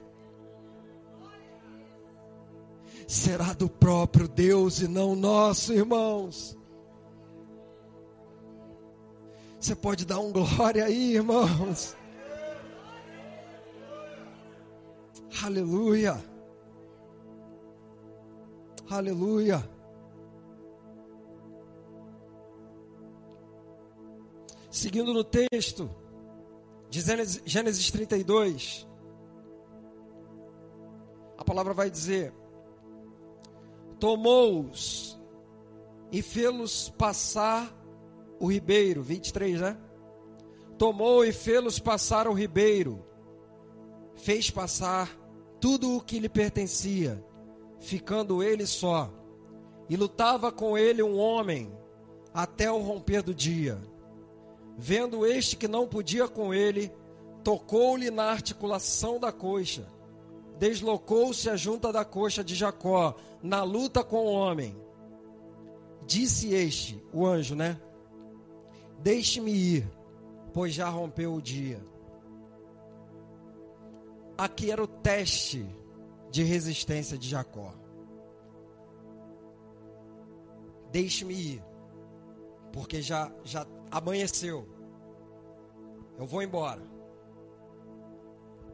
Será 3.05 3.51
do 3.51 3.67
próprio 3.69 4.27
Deus 4.27 4.79
e 4.79 4.87
não 4.87 5.13
nosso, 5.13 5.73
irmãos. 5.73 6.56
Você 9.67 9.75
pode 9.75 10.05
dar 10.05 10.19
um 10.19 10.31
glória 10.31 10.85
aí, 10.85 11.15
irmãos. 11.15 11.93
Aleluia. 15.43 16.23
Aleluia. 18.89 19.69
Seguindo 24.71 25.13
no 25.13 25.25
texto 25.25 25.89
de 26.89 27.01
Gênesis 27.45 27.91
32, 27.91 28.87
a 31.37 31.43
palavra 31.43 31.73
vai 31.73 31.89
dizer: 31.89 32.33
Tomou-os 33.99 35.19
e 36.09 36.21
fê-los 36.21 36.87
passar 36.91 37.76
o 38.39 38.51
ribeiro, 38.51 39.01
23, 39.01 39.61
né? 39.61 39.77
Tomou 40.77 41.25
e 41.25 41.31
fê-los 41.31 41.79
passar 41.79 42.27
o 42.27 42.33
ribeiro, 42.33 43.03
fez 44.15 44.51
passar 44.51 45.09
tudo 45.59 45.95
o 45.95 46.01
que 46.01 46.19
lhe 46.19 46.29
pertencia, 46.29 47.23
ficando 47.79 48.43
ele 48.43 48.65
só. 48.65 49.11
E 49.89 49.95
lutava 49.95 50.51
com 50.51 50.77
ele 50.77 51.01
um 51.01 51.17
homem 51.17 51.71
até 52.33 52.71
o 52.71 52.79
romper 52.79 53.23
do 53.23 53.33
dia. 53.33 53.79
Vendo 54.77 55.25
este 55.25 55.55
que 55.55 55.67
não 55.67 55.87
podia 55.87 56.27
com 56.27 56.53
ele, 56.53 56.91
tocou-lhe 57.43 58.11
na 58.11 58.25
articulação 58.25 59.19
da 59.19 59.31
coxa. 59.31 59.87
Deslocou-se 60.59 61.49
a 61.49 61.55
junta 61.55 61.91
da 61.91 62.03
coxa 62.03 62.43
de 62.43 62.53
Jacó 62.53 63.15
na 63.41 63.63
luta 63.63 64.03
com 64.03 64.25
o 64.25 64.31
homem. 64.31 64.75
Disse 66.05 66.53
este, 66.53 67.03
o 67.13 67.25
anjo, 67.25 67.55
né? 67.55 67.79
Deixe-me 68.99 69.51
ir, 69.51 69.91
pois 70.53 70.73
já 70.73 70.89
rompeu 70.89 71.33
o 71.33 71.41
dia. 71.41 71.81
Aqui 74.37 74.71
era 74.71 74.83
o 74.83 74.87
teste 74.87 75.65
de 76.29 76.43
resistência 76.43 77.17
de 77.17 77.27
Jacó. 77.27 77.73
Deixe-me 80.91 81.33
ir, 81.33 81.63
porque 82.71 83.01
já, 83.01 83.31
já 83.43 83.65
amanheceu. 83.89 84.67
Eu 86.17 86.25
vou 86.25 86.41
embora. 86.41 86.81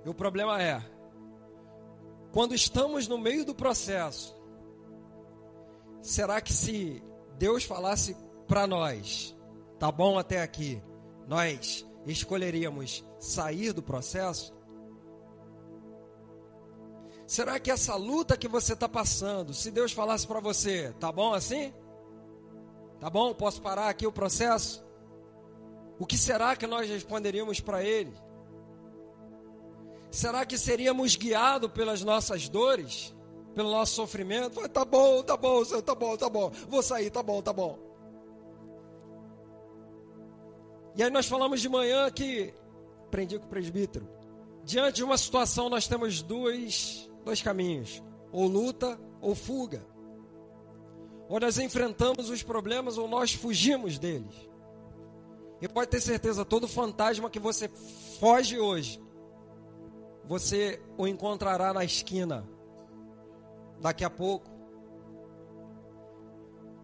E 0.06 0.10
o 0.10 0.14
problema 0.14 0.62
é, 0.62 0.82
quando 2.32 2.54
estamos 2.54 3.08
no 3.08 3.18
meio 3.18 3.46
do 3.46 3.56
processo, 3.56 4.36
será 6.02 6.42
que 6.42 6.52
se 6.52 7.02
Deus 7.38 7.64
falasse 7.64 8.16
para 8.48 8.68
nós, 8.68 9.36
Tá 9.80 9.92
bom 9.92 10.18
até 10.18 10.42
aqui? 10.42 10.82
Nós 11.28 11.86
escolheríamos 12.06 13.04
sair 13.20 13.74
do 13.74 13.82
processo? 13.82 14.54
Será 17.26 17.60
que 17.60 17.72
essa 17.72 17.96
luta 17.96 18.38
que 18.38 18.48
você 18.48 18.74
está 18.74 18.88
passando, 18.88 19.54
se 19.54 19.72
Deus 19.72 19.92
falasse 19.92 20.28
para 20.28 20.40
você, 20.40 20.94
tá 21.00 21.12
bom 21.12 21.34
assim? 21.34 21.74
Tá 23.00 23.10
bom? 23.10 23.34
Posso 23.34 23.62
parar 23.62 23.90
aqui 23.90 24.06
o 24.06 24.12
processo? 24.12 24.86
O 26.00 26.06
que 26.06 26.18
será 26.18 26.56
que 26.56 26.68
nós 26.68 26.90
responderíamos 26.90 27.60
para 27.60 27.84
Ele? 27.84 28.14
Será 30.12 30.46
que 30.46 30.58
seríamos 30.58 31.16
guiados 31.16 31.72
pelas 31.72 32.04
nossas 32.04 32.48
dores? 32.48 33.16
Pelo 33.56 33.72
nosso 33.72 33.96
sofrimento? 33.96 34.68
Tá 34.70 34.86
bom, 34.86 35.24
tá 35.24 35.36
bom, 35.36 35.64
Senhor, 35.66 35.82
tá 35.82 35.96
bom, 35.96 36.16
tá 36.18 36.30
bom. 36.30 36.52
Vou 36.68 36.84
sair, 36.84 37.10
tá 37.10 37.24
bom, 37.24 37.42
tá 37.42 37.52
bom. 37.52 37.80
E 40.96 41.04
aí 41.04 41.10
nós 41.10 41.28
falamos 41.28 41.62
de 41.62 41.70
manhã 41.70 42.10
que, 42.12 42.54
aprendi 43.06 43.38
com 43.40 43.46
o 43.46 43.50
presbítero, 43.50 44.08
diante 44.64 44.98
de 44.98 45.04
uma 45.04 45.18
situação 45.18 45.70
nós 45.70 45.88
temos 45.88 46.22
dois, 46.22 47.10
dois 47.26 47.42
caminhos, 47.42 48.04
ou 48.32 48.48
luta 48.48 49.00
ou 49.22 49.34
fuga. 49.34 49.86
Ou 51.30 51.40
nós 51.40 51.58
enfrentamos 51.58 52.30
os 52.30 52.44
problemas 52.44 52.98
ou 52.98 53.08
nós 53.08 53.34
fugimos 53.34 53.98
deles. 53.98 54.36
E 55.62 55.68
pode 55.68 55.90
ter 55.90 56.02
certeza, 56.02 56.44
todo 56.44 56.68
fantasma 56.68 57.30
que 57.30 57.40
você 57.40 57.70
foge 58.20 58.60
hoje, 58.60 59.02
você 60.26 60.82
o 60.98 61.08
encontrará 61.08 61.74
na 61.74 61.84
esquina 61.84 62.48
daqui 63.80 64.04
a 64.04 64.10
pouco. 64.10 64.52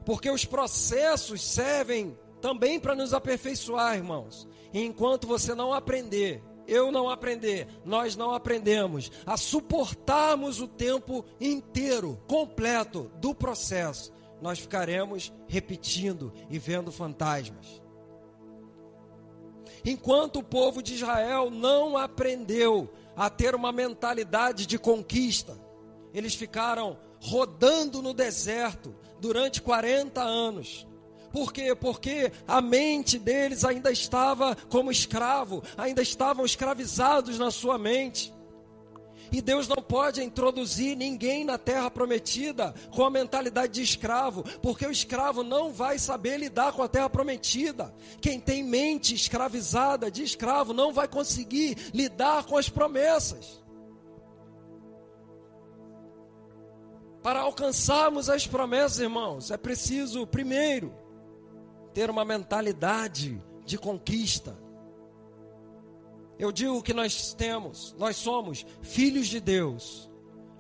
Porque 0.05 0.29
os 0.29 0.45
processos 0.45 1.41
servem 1.41 2.17
também 2.41 2.79
para 2.79 2.95
nos 2.95 3.13
aperfeiçoar, 3.13 3.95
irmãos. 3.95 4.47
E 4.73 4.83
enquanto 4.83 5.27
você 5.27 5.53
não 5.53 5.73
aprender, 5.73 6.43
eu 6.67 6.91
não 6.91 7.09
aprender, 7.09 7.67
nós 7.83 8.15
não 8.15 8.31
aprendemos 8.31 9.11
a 9.25 9.35
suportarmos 9.35 10.61
o 10.61 10.67
tempo 10.67 11.25
inteiro, 11.39 12.21
completo 12.27 13.11
do 13.19 13.33
processo, 13.33 14.13
nós 14.41 14.59
ficaremos 14.59 15.33
repetindo 15.47 16.31
e 16.49 16.59
vendo 16.59 16.91
fantasmas. 16.91 17.81
Enquanto 19.83 20.39
o 20.39 20.43
povo 20.43 20.83
de 20.83 20.93
Israel 20.95 21.49
não 21.49 21.97
aprendeu 21.97 22.89
a 23.15 23.29
ter 23.29 23.55
uma 23.55 23.71
mentalidade 23.71 24.65
de 24.65 24.77
conquista, 24.77 25.59
eles 26.13 26.35
ficaram 26.35 26.97
rodando 27.21 28.01
no 28.01 28.13
deserto 28.13 28.95
durante 29.19 29.61
40 29.61 30.21
anos 30.21 30.87
Por 31.31 31.53
quê? 31.53 31.75
Porque 31.75 32.31
a 32.47 32.61
mente 32.61 33.19
deles 33.19 33.63
ainda 33.63 33.91
estava 33.91 34.55
como 34.69 34.91
escravo, 34.91 35.63
ainda 35.77 36.01
estavam 36.01 36.45
escravizados 36.45 37.37
na 37.37 37.51
sua 37.51 37.77
mente. 37.77 38.33
E 39.31 39.41
Deus 39.41 39.67
não 39.67 39.77
pode 39.77 40.23
introduzir 40.23 40.97
ninguém 40.97 41.45
na 41.45 41.57
terra 41.57 41.91
prometida 41.91 42.73
com 42.91 43.05
a 43.05 43.11
mentalidade 43.11 43.73
de 43.73 43.83
escravo, 43.83 44.43
porque 44.61 44.85
o 44.85 44.91
escravo 44.91 45.43
não 45.43 45.71
vai 45.71 45.99
saber 45.99 46.37
lidar 46.37 46.73
com 46.73 46.81
a 46.81 46.87
terra 46.87 47.09
prometida. 47.09 47.93
Quem 48.19 48.39
tem 48.39 48.63
mente 48.63 49.13
escravizada 49.13 50.09
de 50.09 50.23
escravo 50.23 50.73
não 50.73 50.91
vai 50.91 51.07
conseguir 51.07 51.77
lidar 51.93 52.45
com 52.45 52.57
as 52.57 52.69
promessas. 52.69 53.59
Para 57.21 57.41
alcançarmos 57.41 58.29
as 58.29 58.47
promessas, 58.47 58.99
irmãos, 58.99 59.51
é 59.51 59.57
preciso, 59.57 60.25
primeiro, 60.25 60.91
ter 61.99 62.09
uma 62.09 62.23
mentalidade 62.23 63.43
de 63.65 63.77
conquista. 63.77 64.57
Eu 66.37 66.49
digo 66.49 66.81
que 66.81 66.93
nós 66.93 67.33
temos, 67.33 67.93
nós 67.99 68.15
somos 68.15 68.65
filhos 68.81 69.27
de 69.27 69.41
Deus, 69.41 70.09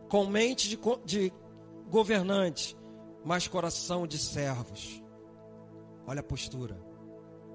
com 0.09 0.25
mente 0.25 0.67
de, 0.67 0.77
de 1.05 1.33
governante, 1.89 2.75
mas 3.23 3.47
coração 3.47 4.05
de 4.05 4.17
servos. 4.17 5.01
Olha 6.05 6.19
a 6.19 6.23
postura. 6.23 6.77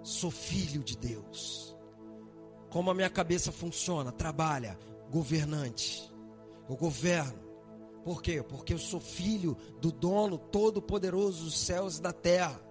Sou 0.03 0.31
filho 0.31 0.83
de 0.83 0.97
Deus. 0.97 1.77
Como 2.71 2.91
a 2.91 2.95
minha 2.95 3.11
cabeça 3.11 3.53
funciona, 3.53 4.11
trabalha, 4.11 4.79
governante. 5.11 6.11
Eu 6.71 6.75
governo. 6.75 7.39
Por 8.03 8.23
quê? 8.23 8.43
Porque 8.43 8.73
eu 8.73 8.79
sou 8.79 8.99
filho 8.99 9.55
do 9.79 9.93
dono 9.93 10.39
todo-poderoso 10.39 11.45
dos 11.45 11.59
céus 11.59 11.99
e 11.99 12.03
da 12.03 12.15
terra. 12.15 12.65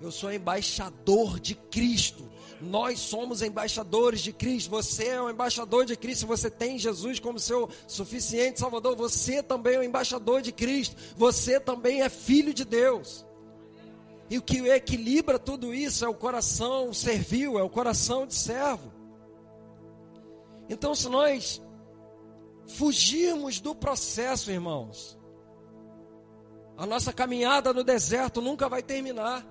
Eu 0.00 0.10
sou 0.10 0.32
embaixador 0.32 1.38
de 1.38 1.54
Cristo. 1.54 2.28
Nós 2.60 2.98
somos 2.98 3.42
embaixadores 3.42 4.20
de 4.20 4.32
Cristo. 4.32 4.70
Você 4.70 5.08
é 5.08 5.22
um 5.22 5.28
embaixador 5.28 5.84
de 5.84 5.96
Cristo. 5.96 6.26
Você 6.26 6.50
tem 6.50 6.78
Jesus 6.78 7.20
como 7.20 7.38
seu 7.38 7.68
suficiente 7.86 8.60
Salvador. 8.60 8.96
Você 8.96 9.42
também 9.42 9.74
é 9.74 9.78
um 9.80 9.82
embaixador 9.82 10.40
de 10.40 10.52
Cristo. 10.52 10.96
Você 11.16 11.60
também 11.60 12.02
é 12.02 12.08
filho 12.08 12.54
de 12.54 12.64
Deus. 12.64 13.26
E 14.30 14.38
o 14.38 14.42
que 14.42 14.58
equilibra 14.68 15.38
tudo 15.38 15.74
isso 15.74 16.04
é 16.04 16.08
o 16.08 16.14
coração 16.14 16.94
servil, 16.94 17.58
é 17.58 17.62
o 17.62 17.68
coração 17.68 18.26
de 18.26 18.34
servo. 18.34 18.92
Então, 20.68 20.94
se 20.94 21.08
nós 21.08 21.60
fugirmos 22.64 23.58
do 23.58 23.74
processo, 23.74 24.50
irmãos, 24.50 25.18
a 26.76 26.86
nossa 26.86 27.12
caminhada 27.12 27.72
no 27.74 27.82
deserto 27.82 28.40
nunca 28.40 28.68
vai 28.68 28.82
terminar 28.82 29.44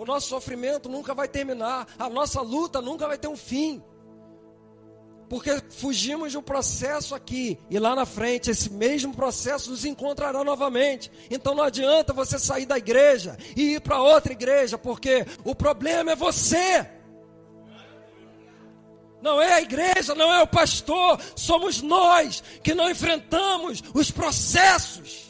o 0.00 0.04
nosso 0.06 0.28
sofrimento 0.28 0.88
nunca 0.88 1.12
vai 1.12 1.28
terminar, 1.28 1.86
a 1.98 2.08
nossa 2.08 2.40
luta 2.40 2.80
nunca 2.80 3.06
vai 3.06 3.18
ter 3.18 3.28
um 3.28 3.36
fim. 3.36 3.84
Porque 5.28 5.50
fugimos 5.68 6.32
de 6.32 6.38
um 6.38 6.42
processo 6.42 7.14
aqui 7.14 7.58
e 7.68 7.78
lá 7.78 7.94
na 7.94 8.06
frente 8.06 8.50
esse 8.50 8.70
mesmo 8.70 9.14
processo 9.14 9.70
nos 9.70 9.84
encontrará 9.84 10.42
novamente. 10.42 11.12
Então 11.30 11.54
não 11.54 11.64
adianta 11.64 12.14
você 12.14 12.38
sair 12.38 12.64
da 12.64 12.78
igreja 12.78 13.36
e 13.54 13.74
ir 13.74 13.82
para 13.82 14.00
outra 14.00 14.32
igreja, 14.32 14.78
porque 14.78 15.26
o 15.44 15.54
problema 15.54 16.12
é 16.12 16.16
você. 16.16 16.88
Não 19.20 19.38
é 19.38 19.52
a 19.52 19.60
igreja, 19.60 20.14
não 20.14 20.32
é 20.32 20.42
o 20.42 20.46
pastor, 20.46 21.20
somos 21.36 21.82
nós 21.82 22.42
que 22.62 22.74
não 22.74 22.90
enfrentamos 22.90 23.82
os 23.92 24.10
processos. 24.10 25.29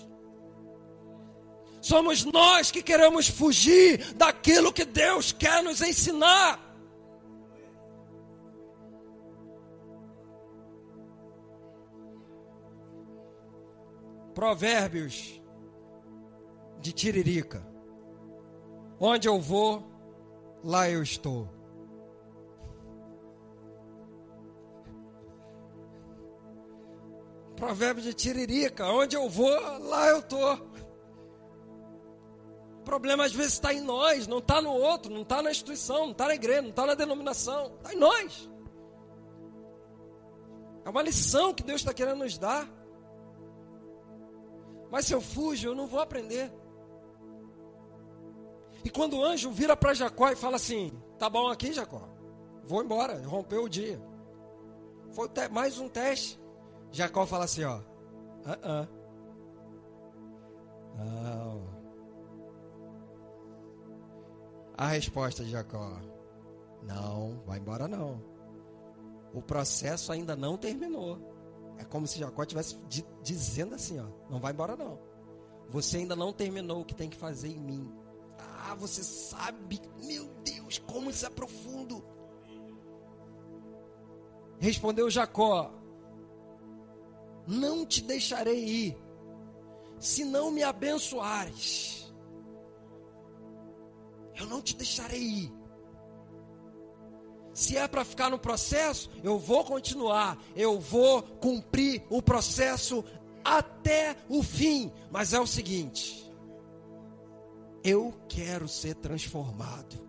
Somos 1.81 2.25
nós 2.25 2.71
que 2.71 2.83
queremos 2.83 3.29
fugir 3.29 4.13
daquilo 4.15 4.73
que 4.73 4.85
Deus 4.85 5.33
quer 5.33 5.63
nos 5.63 5.81
ensinar. 5.81 6.71
Provérbios 14.35 15.41
de 16.81 16.93
Tiririca. 16.93 17.67
Onde 18.99 19.29
eu 19.29 19.41
vou, 19.41 19.83
lá 20.63 20.89
eu 20.89 21.03
estou. 21.03 21.49
Provérbios 27.57 28.07
de 28.07 28.15
Tiririca. 28.15 28.87
Onde 28.87 29.17
eu 29.17 29.29
vou, 29.29 29.51
lá 29.81 30.09
eu 30.09 30.21
estou. 30.21 30.70
Problema 32.91 33.25
às 33.25 33.33
vezes 33.33 33.53
está 33.53 33.73
em 33.73 33.81
nós, 33.81 34.27
não 34.27 34.39
está 34.39 34.61
no 34.61 34.73
outro, 34.73 35.15
não 35.15 35.23
está 35.23 35.41
na 35.41 35.53
instituição, 35.53 36.07
não 36.07 36.11
está 36.11 36.27
na 36.27 36.35
igreja, 36.35 36.63
não 36.63 36.71
está 36.71 36.85
na 36.85 36.95
denominação, 36.95 37.77
está 37.77 37.95
em 37.95 37.97
nós. 37.97 38.51
É 40.85 40.91
uma 40.91 41.01
lição 41.01 41.55
que 41.55 41.63
Deus 41.63 41.83
está 41.83 41.95
querendo 41.95 42.19
nos 42.19 42.37
dar. 42.37 42.69
Mas 44.91 45.07
se 45.07 45.15
eu 45.15 45.21
fujo, 45.21 45.69
eu 45.69 45.75
não 45.77 45.87
vou 45.87 46.01
aprender. 46.01 46.53
E 48.85 48.91
quando 48.91 49.19
o 49.19 49.25
anjo 49.25 49.53
vira 49.53 49.77
para 49.77 49.95
Jacó 49.95 50.29
e 50.29 50.35
fala 50.35 50.57
assim: 50.57 50.91
Tá 51.17 51.31
bom 51.31 51.49
aqui, 51.49 51.73
Jacó, 51.73 52.09
vou 52.65 52.83
embora, 52.83 53.25
rompeu 53.25 53.63
o 53.63 53.69
dia. 53.69 54.03
Foi 55.13 55.31
mais 55.49 55.79
um 55.79 55.89
teste. 55.89 56.41
Jacó 56.91 57.25
fala 57.25 57.45
assim: 57.45 57.63
Ó, 57.63 57.77
uh 57.77 57.83
-uh. 58.65 58.89
não. 60.99 61.70
A 64.81 64.87
resposta 64.87 65.45
de 65.45 65.51
Jacó: 65.51 66.01
Não, 66.83 67.43
vai 67.45 67.59
embora 67.59 67.87
não. 67.87 68.25
O 69.35 69.43
processo 69.43 70.11
ainda 70.11 70.35
não 70.35 70.57
terminou. 70.57 71.19
É 71.77 71.85
como 71.85 72.07
se 72.07 72.19
Jacó 72.19 72.41
estivesse 72.45 72.79
dizendo 73.23 73.75
assim: 73.75 74.01
ó, 74.01 74.07
Não 74.31 74.41
vai 74.41 74.55
embora 74.55 74.75
não. 74.79 74.99
Você 75.69 75.99
ainda 75.99 76.17
não 76.17 76.33
terminou 76.33 76.81
o 76.81 76.85
que 76.87 76.95
tem 76.95 77.11
que 77.11 77.17
fazer 77.19 77.49
em 77.49 77.61
mim. 77.61 77.93
Ah, 78.39 78.75
você 78.75 79.05
sabe, 79.05 79.79
meu 80.03 80.27
Deus, 80.43 80.79
como 80.79 81.11
isso 81.11 81.27
é 81.27 81.31
profundo. 81.31 82.03
Respondeu 84.59 85.11
Jacó: 85.11 85.75
Não 87.47 87.85
te 87.85 88.03
deixarei 88.03 88.65
ir, 88.65 88.99
se 89.99 90.25
não 90.25 90.51
me 90.51 90.63
abençoares. 90.63 92.10
Eu 94.41 94.47
não 94.47 94.63
te 94.63 94.75
deixarei 94.75 95.21
ir. 95.21 95.53
Se 97.53 97.77
é 97.77 97.87
para 97.87 98.05
ficar 98.05 98.31
no 98.31 98.39
processo, 98.39 99.11
eu 99.23 99.39
vou 99.39 99.65
continuar, 99.65 100.43
eu 100.57 100.81
vou 100.81 101.23
cumprir 101.23 102.03
o 102.09 102.23
processo 102.23 103.05
até 103.45 104.17
o 104.31 104.43
fim. 104.43 104.91
Mas 105.11 105.35
é 105.35 105.41
o 105.41 105.47
seguinte: 105.47 106.33
eu 107.85 108.15
quero 108.31 108.67
ser 108.67 108.95
transformado, 108.95 110.09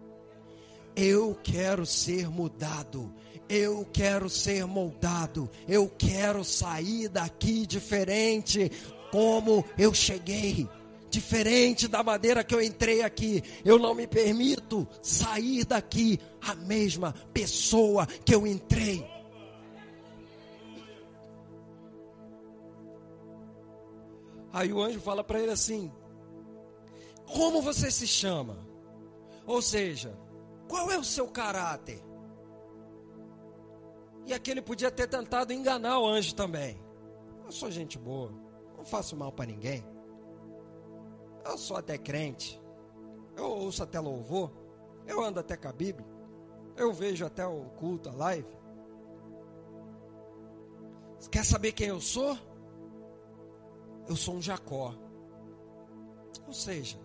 eu 0.96 1.38
quero 1.44 1.86
ser 1.86 2.30
mudado, 2.30 3.13
eu 3.50 3.86
quero 3.91 4.30
ser 4.30 4.65
moldado, 4.65 5.50
eu 5.67 5.89
quero 5.89 6.46
sair 6.46 7.10
daqui 7.10 7.65
diferente 7.67 8.72
como 9.12 9.65
eu 9.78 9.94
cheguei 9.94 10.70
diferente 11.12 11.88
da 11.88 12.02
maneira 12.02 12.43
que 12.43 12.56
eu 12.56 12.62
entrei 12.62 13.04
aqui. 13.04 13.43
Eu 13.63 13.78
não 13.78 13.93
me 13.93 14.08
permito 14.08 14.88
sair 15.02 15.65
daqui 15.65 16.19
a 16.41 16.56
mesma 16.56 17.13
pessoa 17.34 18.08
que 18.08 18.34
eu 18.34 18.47
entrei. 18.47 19.06
Aí 24.54 24.74
o 24.74 24.82
anjo 24.82 25.00
fala 25.00 25.24
para 25.24 25.39
ele 25.39 25.52
assim: 25.52 25.91
Como 27.26 27.62
você 27.62 27.91
se 27.91 28.07
chama? 28.07 28.57
Ou 29.45 29.62
seja, 29.62 30.18
qual 30.68 30.89
é 30.89 30.97
o 30.97 31.03
seu 31.03 31.28
caráter? 31.28 32.01
E 34.26 34.34
aquele 34.34 34.62
podia 34.62 34.91
ter 34.91 35.07
tentado 35.07 35.51
enganar 35.51 35.99
o 35.99 36.07
anjo 36.07 36.34
também. 36.36 36.80
Eu 37.45 37.51
sou 37.51 37.70
gente 37.70 37.97
boa, 37.97 38.32
não 38.78 38.86
faço 38.86 39.16
mal 39.16 39.32
para 39.32 39.45
ninguém. 39.45 39.91
Eu 41.46 41.58
sou 41.58 41.78
até 41.78 41.98
crente. 41.98 42.62
Eu 43.36 43.46
ouço 43.46 43.84
até 43.84 44.00
louvor. 44.00 44.52
Eu 45.08 45.24
ando 45.24 45.39
até 45.39 45.58
com 45.58 45.68
a 45.68 45.74
Bíblia. 45.74 46.08
Eu 46.76 46.94
vejo 46.94 47.26
até 47.26 47.46
o 47.46 47.66
culto, 47.78 48.10
a 48.10 48.14
live. 48.14 48.62
Quer 51.30 51.46
saber 51.46 51.72
quem 51.72 51.88
eu 51.88 52.02
sou? 52.02 52.38
Eu 54.08 54.16
sou 54.16 54.36
um 54.36 54.42
Jacó. 54.42 54.96
Ou 56.48 56.54
seja, 56.54 56.98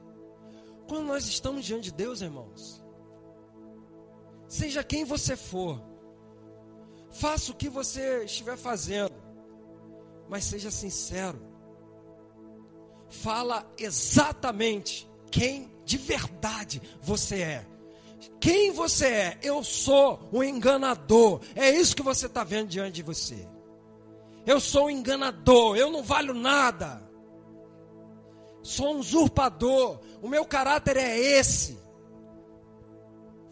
quando 0.89 1.07
nós 1.07 1.27
estamos 1.27 1.65
diante 1.65 1.85
de 1.85 1.93
Deus, 1.93 2.21
irmãos, 2.21 2.83
seja 4.49 4.83
quem 4.83 5.05
você 5.05 5.37
for, 5.37 5.81
faça 7.11 7.53
o 7.53 7.55
que 7.55 7.69
você 7.69 8.25
estiver 8.25 8.57
fazendo, 8.57 9.15
mas 10.29 10.45
seja 10.45 10.71
sincero 10.71 11.39
fala 13.09 13.67
exatamente 13.79 15.09
quem 15.31 15.71
de 15.85 15.97
verdade 15.97 16.83
você 17.01 17.41
é. 17.43 17.67
Quem 18.41 18.71
você 18.71 19.07
é? 19.07 19.39
Eu 19.43 19.63
sou 19.63 20.29
o 20.33 20.43
enganador. 20.43 21.41
É 21.55 21.71
isso 21.71 21.97
que 21.97 22.03
você 22.03 22.27
está 22.27 22.45
vendo 22.45 22.69
diante 22.69 22.95
de 22.95 23.03
você. 23.03 23.49
Eu 24.47 24.61
sou 24.61 24.87
um 24.87 24.91
enganador, 24.91 25.77
eu 25.77 25.91
não 25.91 26.03
valho 26.03 26.35
nada. 26.35 27.03
Sou 28.63 28.95
um 28.95 28.99
usurpador. 28.99 30.01
O 30.23 30.29
meu 30.29 30.45
caráter 30.45 30.97
é 30.97 31.19
esse. 31.19 31.79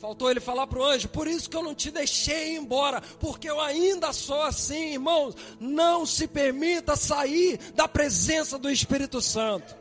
Faltou 0.05 0.31
ele 0.31 0.39
falar 0.39 0.67
para 0.67 0.79
o 0.79 0.85
anjo, 0.85 1.09
por 1.09 1.27
isso 1.27 1.49
que 1.49 1.57
eu 1.57 1.63
não 1.63 1.75
te 1.75 1.91
deixei 1.91 2.57
embora, 2.57 3.01
porque 3.19 3.49
eu 3.49 3.59
ainda 3.59 4.13
sou 4.13 4.43
assim, 4.43 4.93
irmãos. 4.93 5.35
Não 5.59 6.05
se 6.05 6.29
permita 6.29 6.95
sair 6.95 7.59
da 7.75 7.89
presença 7.89 8.59
do 8.59 8.69
Espírito 8.69 9.23
Santo 9.23 9.75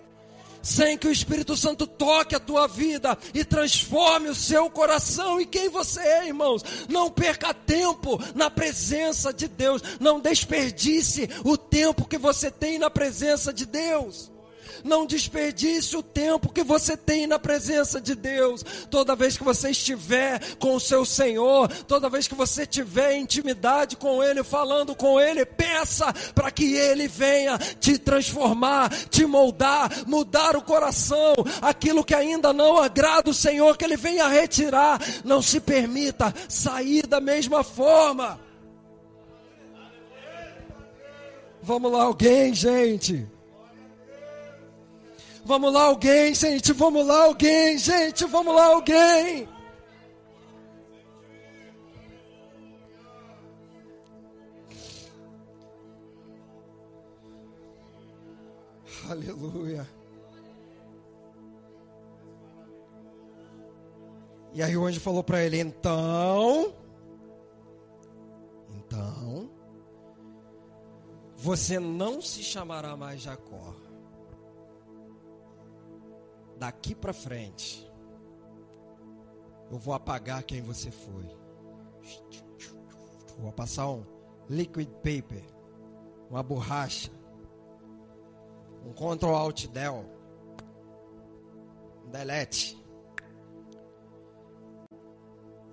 sem 0.61 0.97
que 0.97 1.09
o 1.09 1.11
Espírito 1.11 1.57
Santo 1.57 1.85
toque 1.85 2.33
a 2.33 2.39
tua 2.39 2.67
vida 2.67 3.17
e 3.33 3.43
transforme 3.43 4.29
o 4.29 4.35
seu 4.35 4.69
coração 4.69 5.41
e 5.41 5.45
quem 5.45 5.67
você 5.67 5.99
é, 5.99 6.27
irmãos. 6.27 6.63
Não 6.87 7.11
perca 7.11 7.53
tempo 7.53 8.17
na 8.33 8.49
presença 8.49 9.33
de 9.33 9.49
Deus, 9.49 9.81
não 9.99 10.21
desperdice 10.21 11.29
o 11.43 11.57
tempo 11.57 12.07
que 12.07 12.17
você 12.17 12.49
tem 12.49 12.79
na 12.79 12.89
presença 12.89 13.51
de 13.51 13.65
Deus. 13.65 14.31
Não 14.83 15.05
desperdice 15.05 15.95
o 15.95 16.03
tempo 16.03 16.51
que 16.51 16.63
você 16.63 16.97
tem 16.97 17.25
na 17.25 17.39
presença 17.39 18.01
de 18.01 18.15
Deus. 18.15 18.63
Toda 18.89 19.15
vez 19.15 19.37
que 19.37 19.43
você 19.43 19.69
estiver 19.69 20.41
com 20.55 20.75
o 20.75 20.79
seu 20.79 21.05
Senhor, 21.05 21.67
toda 21.85 22.09
vez 22.09 22.27
que 22.27 22.35
você 22.35 22.65
tiver 22.65 23.15
intimidade 23.15 23.95
com 23.95 24.21
Ele, 24.21 24.43
falando 24.43 24.95
com 24.95 25.19
Ele, 25.19 25.45
peça 25.45 26.13
para 26.35 26.51
que 26.51 26.73
Ele 26.73 27.07
venha 27.07 27.57
te 27.57 27.97
transformar, 27.97 28.89
te 29.09 29.25
moldar, 29.25 29.89
mudar 30.05 30.55
o 30.57 30.61
coração. 30.61 31.33
Aquilo 31.61 32.03
que 32.03 32.13
ainda 32.13 32.51
não 32.51 32.77
agrada 32.77 33.29
o 33.29 33.33
Senhor, 33.33 33.77
que 33.77 33.85
Ele 33.85 33.97
venha 33.97 34.27
retirar. 34.27 34.99
Não 35.23 35.41
se 35.41 35.59
permita 35.59 36.33
sair 36.49 37.07
da 37.07 37.21
mesma 37.21 37.63
forma. 37.63 38.39
Vamos 41.61 41.89
lá, 41.93 42.03
alguém, 42.03 42.53
gente. 42.53 43.25
Vamos 45.45 45.73
lá, 45.73 45.83
alguém, 45.83 46.33
gente. 46.33 46.71
Vamos 46.71 47.05
lá, 47.05 47.25
alguém, 47.25 47.77
gente. 47.77 48.23
Vamos 48.25 48.55
lá, 48.55 48.65
alguém. 48.67 49.47
Aleluia. 59.09 59.87
E 64.53 64.63
aí 64.63 64.77
o 64.77 64.85
anjo 64.85 65.01
falou 65.01 65.23
para 65.23 65.43
ele: 65.43 65.59
então, 65.59 66.73
então, 68.69 69.49
você 71.35 71.79
não 71.79 72.21
se 72.21 72.41
chamará 72.41 72.95
mais 72.95 73.21
Jacó 73.21 73.82
daqui 76.63 76.95
para 76.95 77.11
frente, 77.11 77.91
eu 79.69 79.77
vou 79.77 79.93
apagar 79.93 80.43
quem 80.43 80.61
você 80.61 80.89
foi. 80.89 81.29
Vou 83.37 83.51
passar 83.51 83.89
um 83.89 84.05
liquid 84.49 84.87
paper, 84.87 85.43
uma 86.29 86.41
borracha, 86.41 87.11
um 88.85 88.93
Ctrl 88.93 89.35
Alt 89.35 89.67
Del, 89.67 90.05
um 92.05 92.09
delete. 92.09 92.81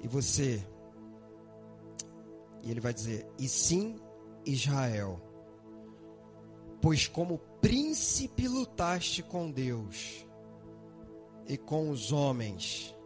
E 0.03 0.09
você, 0.09 0.66
e 2.64 2.70
ele 2.72 2.80
vai 2.80 2.93
dizer: 2.93 3.30
E 3.38 3.47
sim, 3.47 3.95
Israel, 4.45 5.20
pois 6.82 7.07
como 7.07 7.38
príncipe 7.61 8.49
lutaste 8.49 9.22
com 9.22 9.49
Deus 9.53 10.28
e 11.51 11.59
com 11.59 11.90
os 11.90 12.12
homens, 12.12 12.96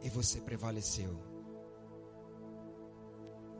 e 0.00 0.08
você 0.08 0.40
prevaleceu. 0.40 1.18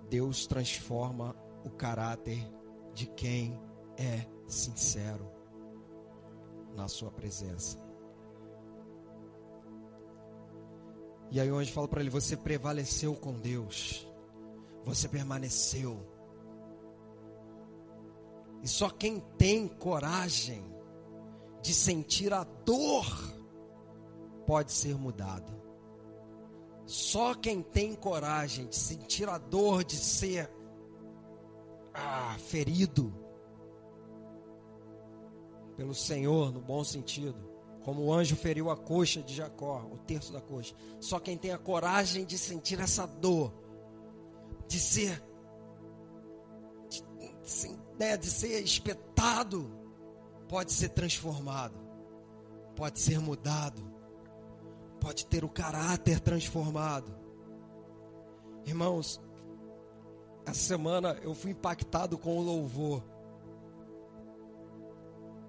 Deus 0.09 0.47
transforma 0.47 1.35
o 1.65 1.71
caráter 1.71 2.49
de 2.93 3.09
quem 3.09 3.61
é 3.97 4.29
sincero 4.47 5.29
na 6.77 6.87
sua 6.87 7.11
presença. 7.11 7.77
E 11.33 11.41
aí 11.41 11.51
onde 11.51 11.73
fala 11.73 11.89
para 11.89 12.01
ele, 12.01 12.11
você 12.11 12.37
prevaleceu 12.37 13.17
com 13.17 13.33
Deus. 13.33 14.07
Você 14.85 15.09
permaneceu. 15.09 15.99
E 18.63 18.69
só 18.69 18.89
quem 18.89 19.19
tem 19.37 19.67
coragem 19.67 20.65
de 21.61 21.75
sentir 21.75 22.33
a 22.33 22.45
dor 22.45 23.34
pode 24.47 24.73
ser 24.73 24.97
mudado. 24.97 25.53
Só 26.87 27.35
quem 27.35 27.63
tem 27.63 27.95
coragem 27.95 28.67
de 28.67 28.77
sentir 28.77 29.29
a 29.29 29.39
dor 29.39 29.85
de 29.85 29.97
ser 29.97 30.51
ah, 31.95 32.37
ferido 32.39 33.13
pelo 35.77 35.95
Senhor, 35.95 36.53
no 36.53 36.61
bom 36.61 36.85
sentido, 36.85 37.51
como 37.83 38.03
o 38.03 38.13
anjo 38.13 38.37
feriu 38.37 38.71
a 38.71 38.77
coxa 38.77 39.23
de 39.23 39.35
Jacó, 39.35 39.89
o 39.91 39.99
terço 39.99 40.33
da 40.33 40.41
coxa. 40.41 40.75
Só 41.01 41.19
quem 41.19 41.37
tem 41.37 41.53
a 41.53 41.59
coragem 41.59 42.25
de 42.25 42.39
sentir 42.39 42.81
essa 42.81 43.07
dor, 43.07 43.53
de 44.69 44.79
ser, 44.79 45.23
de, 46.89 47.03
de, 47.03 47.79
né, 47.99 48.17
de 48.17 48.27
ser 48.27 48.63
espetado, 48.63 49.71
pode 50.49 50.73
ser 50.73 50.91
transformado, 50.91 51.79
pode 52.77 53.01
ser 53.01 53.19
mudado 53.19 53.94
pode 55.05 55.27
ter 55.27 55.45
o 55.45 55.51
caráter 55.51 56.19
transformado. 56.19 57.15
Irmãos, 58.65 59.21
essa 60.47 60.61
semana 60.61 61.19
eu 61.23 61.35
fui 61.35 61.51
impactado 61.51 62.17
com 62.17 62.39
o 62.39 62.43
louvor, 62.43 63.03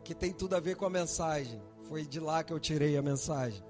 que 0.03 0.13
tem 0.13 0.33
tudo 0.33 0.57
a 0.57 0.59
ver 0.59 0.75
com 0.75 0.85
a 0.85 0.89
mensagem. 0.89 1.61
Foi 1.83 2.05
de 2.05 2.19
lá 2.19 2.43
que 2.43 2.51
eu 2.51 2.59
tirei 2.59 2.97
a 2.97 3.01
mensagem. 3.01 3.63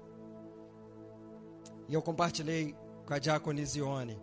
E 1.88 1.94
eu 1.94 2.02
compartilhei 2.02 2.74
com 3.06 3.14
a 3.14 3.20
Diaconisione. 3.20 4.20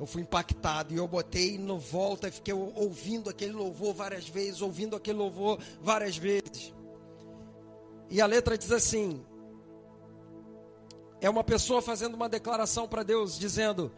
Eu 0.00 0.06
fui 0.06 0.22
impactado 0.22 0.94
e 0.94 0.96
eu 0.96 1.06
botei 1.06 1.58
no 1.58 1.78
volta 1.78 2.28
e 2.28 2.30
fiquei 2.30 2.54
ouvindo 2.54 3.28
aquele 3.28 3.52
louvor 3.52 3.92
várias 3.92 4.26
vezes, 4.26 4.62
ouvindo 4.62 4.96
aquele 4.96 5.18
louvor 5.18 5.58
várias 5.82 6.16
vezes. 6.16 6.72
E 8.08 8.22
a 8.22 8.26
letra 8.26 8.56
diz 8.56 8.72
assim: 8.72 9.22
é 11.24 11.30
uma 11.30 11.42
pessoa 11.42 11.80
fazendo 11.80 12.16
uma 12.16 12.28
declaração 12.28 12.86
para 12.86 13.02
Deus, 13.02 13.38
dizendo: 13.38 13.90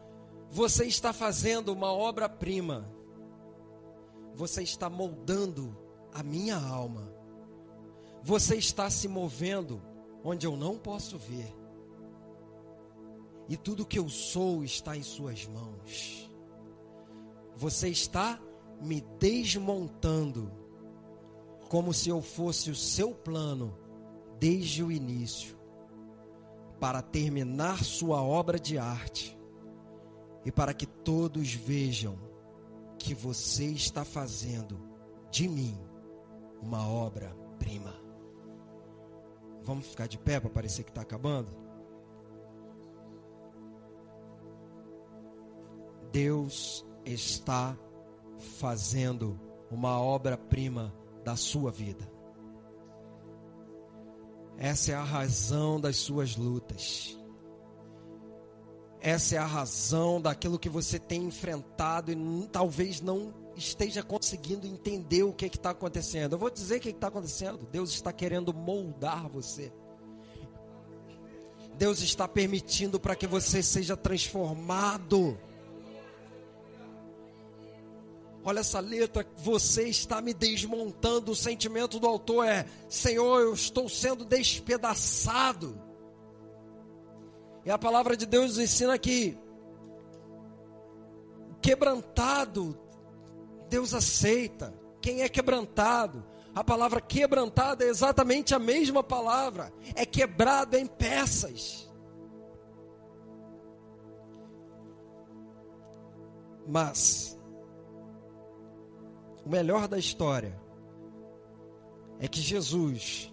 Você 0.48 0.84
está 0.84 1.12
fazendo 1.12 1.72
uma 1.72 1.92
obra-prima, 1.92 2.88
você 4.32 4.62
está 4.62 4.88
moldando 4.88 5.76
a 6.14 6.22
minha 6.22 6.56
alma, 6.56 7.12
você 8.22 8.54
está 8.54 8.88
se 8.88 9.08
movendo 9.08 9.82
onde 10.22 10.46
eu 10.46 10.56
não 10.56 10.78
posso 10.78 11.18
ver, 11.18 11.52
e 13.48 13.56
tudo 13.56 13.84
que 13.84 13.98
eu 13.98 14.08
sou 14.08 14.62
está 14.62 14.96
em 14.96 15.02
Suas 15.02 15.46
mãos. 15.46 16.30
Você 17.56 17.88
está 17.88 18.38
me 18.80 19.00
desmontando, 19.18 20.52
como 21.68 21.92
se 21.92 22.08
eu 22.08 22.22
fosse 22.22 22.70
o 22.70 22.74
seu 22.76 23.12
plano 23.12 23.76
desde 24.38 24.84
o 24.84 24.92
início 24.92 25.55
para 26.78 27.02
terminar 27.02 27.82
sua 27.84 28.22
obra 28.22 28.58
de 28.58 28.78
arte 28.78 29.36
e 30.44 30.52
para 30.52 30.74
que 30.74 30.86
todos 30.86 31.52
vejam 31.52 32.18
que 32.98 33.14
você 33.14 33.66
está 33.66 34.04
fazendo 34.04 34.78
de 35.30 35.48
mim 35.48 35.78
uma 36.62 36.86
obra-prima. 36.86 37.94
Vamos 39.62 39.86
ficar 39.86 40.06
de 40.06 40.18
pé 40.18 40.38
para 40.38 40.50
parecer 40.50 40.84
que 40.84 40.90
está 40.90 41.02
acabando? 41.02 41.50
Deus 46.12 46.86
está 47.04 47.76
fazendo 48.58 49.38
uma 49.70 50.00
obra-prima 50.00 50.94
da 51.24 51.36
sua 51.36 51.70
vida. 51.70 52.15
Essa 54.58 54.92
é 54.92 54.94
a 54.94 55.02
razão 55.02 55.80
das 55.80 55.96
suas 55.96 56.36
lutas. 56.36 57.16
essa 59.00 59.36
é 59.36 59.38
a 59.38 59.46
razão 59.46 60.20
daquilo 60.20 60.58
que 60.58 60.68
você 60.68 60.98
tem 60.98 61.26
enfrentado 61.26 62.10
e 62.10 62.48
talvez 62.50 63.00
não 63.00 63.32
esteja 63.54 64.02
conseguindo 64.02 64.66
entender 64.66 65.22
o 65.22 65.32
que 65.32 65.46
está 65.46 65.70
acontecendo. 65.70 66.32
Eu 66.32 66.38
vou 66.38 66.50
dizer 66.50 66.78
o 66.78 66.80
que 66.80 66.88
está 66.90 67.08
acontecendo. 67.08 67.66
Deus 67.70 67.90
está 67.90 68.12
querendo 68.12 68.52
moldar 68.52 69.28
você. 69.28 69.72
Deus 71.78 72.00
está 72.00 72.26
permitindo 72.26 72.98
para 72.98 73.14
que 73.14 73.26
você 73.26 73.62
seja 73.62 73.96
transformado. 73.96 75.38
Olha 78.46 78.60
essa 78.60 78.78
letra, 78.78 79.26
você 79.38 79.88
está 79.88 80.20
me 80.20 80.32
desmontando. 80.32 81.32
O 81.32 81.36
sentimento 81.36 81.98
do 81.98 82.06
autor 82.06 82.46
é: 82.46 82.64
Senhor, 82.88 83.40
eu 83.40 83.52
estou 83.52 83.88
sendo 83.88 84.24
despedaçado. 84.24 85.82
E 87.64 87.70
a 87.72 87.76
palavra 87.76 88.16
de 88.16 88.24
Deus 88.24 88.50
nos 88.50 88.58
ensina 88.60 88.96
que 88.96 89.36
quebrantado, 91.60 92.78
Deus 93.68 93.92
aceita. 93.92 94.72
Quem 95.02 95.22
é 95.22 95.28
quebrantado? 95.28 96.24
A 96.54 96.62
palavra 96.62 97.00
quebrantado 97.00 97.82
é 97.82 97.88
exatamente 97.88 98.54
a 98.54 98.60
mesma 98.60 99.02
palavra, 99.02 99.72
é 99.96 100.06
quebrado 100.06 100.76
em 100.76 100.86
peças. 100.86 101.90
Mas 106.64 107.35
o 109.46 109.48
melhor 109.48 109.86
da 109.86 109.96
história 109.96 110.60
é 112.18 112.26
que 112.26 112.40
Jesus 112.40 113.32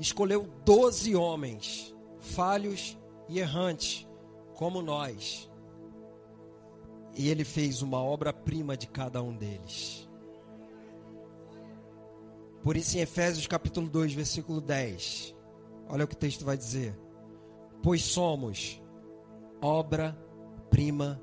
escolheu 0.00 0.48
doze 0.64 1.14
homens 1.14 1.94
falhos 2.18 2.98
e 3.28 3.38
errantes 3.38 4.08
como 4.54 4.80
nós. 4.80 5.50
E 7.14 7.28
ele 7.28 7.44
fez 7.44 7.82
uma 7.82 8.02
obra-prima 8.02 8.74
de 8.74 8.86
cada 8.86 9.22
um 9.22 9.36
deles. 9.36 10.08
Por 12.62 12.74
isso, 12.74 12.96
em 12.96 13.00
Efésios 13.00 13.46
capítulo 13.46 13.86
2, 13.86 14.14
versículo 14.14 14.62
10, 14.62 15.36
olha 15.90 16.06
o 16.06 16.08
que 16.08 16.14
o 16.14 16.18
texto 16.18 16.42
vai 16.42 16.56
dizer: 16.56 16.98
Pois 17.82 18.00
somos 18.00 18.82
obra-prima 19.60 21.20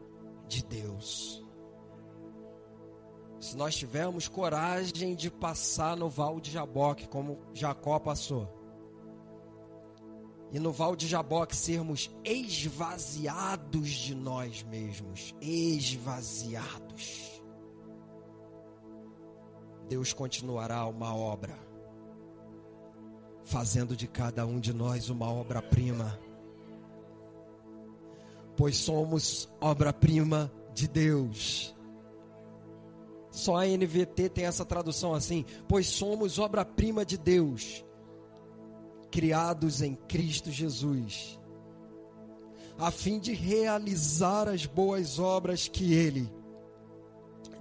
de 0.47 0.63
Deus 0.63 1.41
se 3.41 3.57
nós 3.57 3.75
tivermos 3.75 4.27
coragem 4.27 5.15
de 5.15 5.31
passar 5.31 5.97
no 5.97 6.07
Val 6.07 6.39
de 6.39 6.51
Jaboque, 6.51 7.07
como 7.07 7.39
Jacó 7.51 7.97
passou, 7.97 8.47
e 10.51 10.59
no 10.59 10.71
Val 10.71 10.95
de 10.95 11.07
Jaboque 11.07 11.55
sermos 11.55 12.11
esvaziados 12.23 13.89
de 13.89 14.13
nós 14.13 14.61
mesmos, 14.61 15.33
esvaziados, 15.41 17.41
Deus 19.89 20.13
continuará 20.13 20.85
uma 20.85 21.15
obra, 21.15 21.57
fazendo 23.43 23.95
de 23.95 24.07
cada 24.07 24.45
um 24.45 24.59
de 24.59 24.71
nós 24.71 25.09
uma 25.09 25.27
obra-prima, 25.27 26.19
pois 28.55 28.77
somos 28.77 29.49
obra-prima 29.59 30.51
de 30.75 30.87
Deus 30.87 31.75
só 33.32 33.55
a 33.55 33.65
NVT 33.65 34.29
tem 34.29 34.45
essa 34.45 34.65
tradução 34.65 35.13
assim: 35.13 35.45
pois 35.67 35.88
somos 35.88 36.38
obra-prima 36.38 37.05
de 37.05 37.17
Deus, 37.17 37.84
criados 39.09 39.82
em 39.82 39.95
Cristo 39.95 40.51
Jesus, 40.51 41.39
a 42.77 42.91
fim 42.91 43.19
de 43.19 43.34
realizar 43.34 44.49
as 44.49 44.65
boas 44.65 45.17
obras 45.17 45.69
que 45.69 45.93
Ele, 45.93 46.29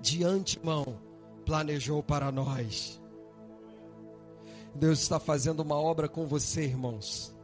de 0.00 0.24
antemão, 0.24 0.98
planejou 1.46 2.02
para 2.02 2.32
nós. 2.32 3.00
Deus 4.74 5.00
está 5.00 5.18
fazendo 5.18 5.60
uma 5.60 5.76
obra 5.76 6.08
com 6.08 6.26
você, 6.26 6.64
irmãos. 6.64 7.34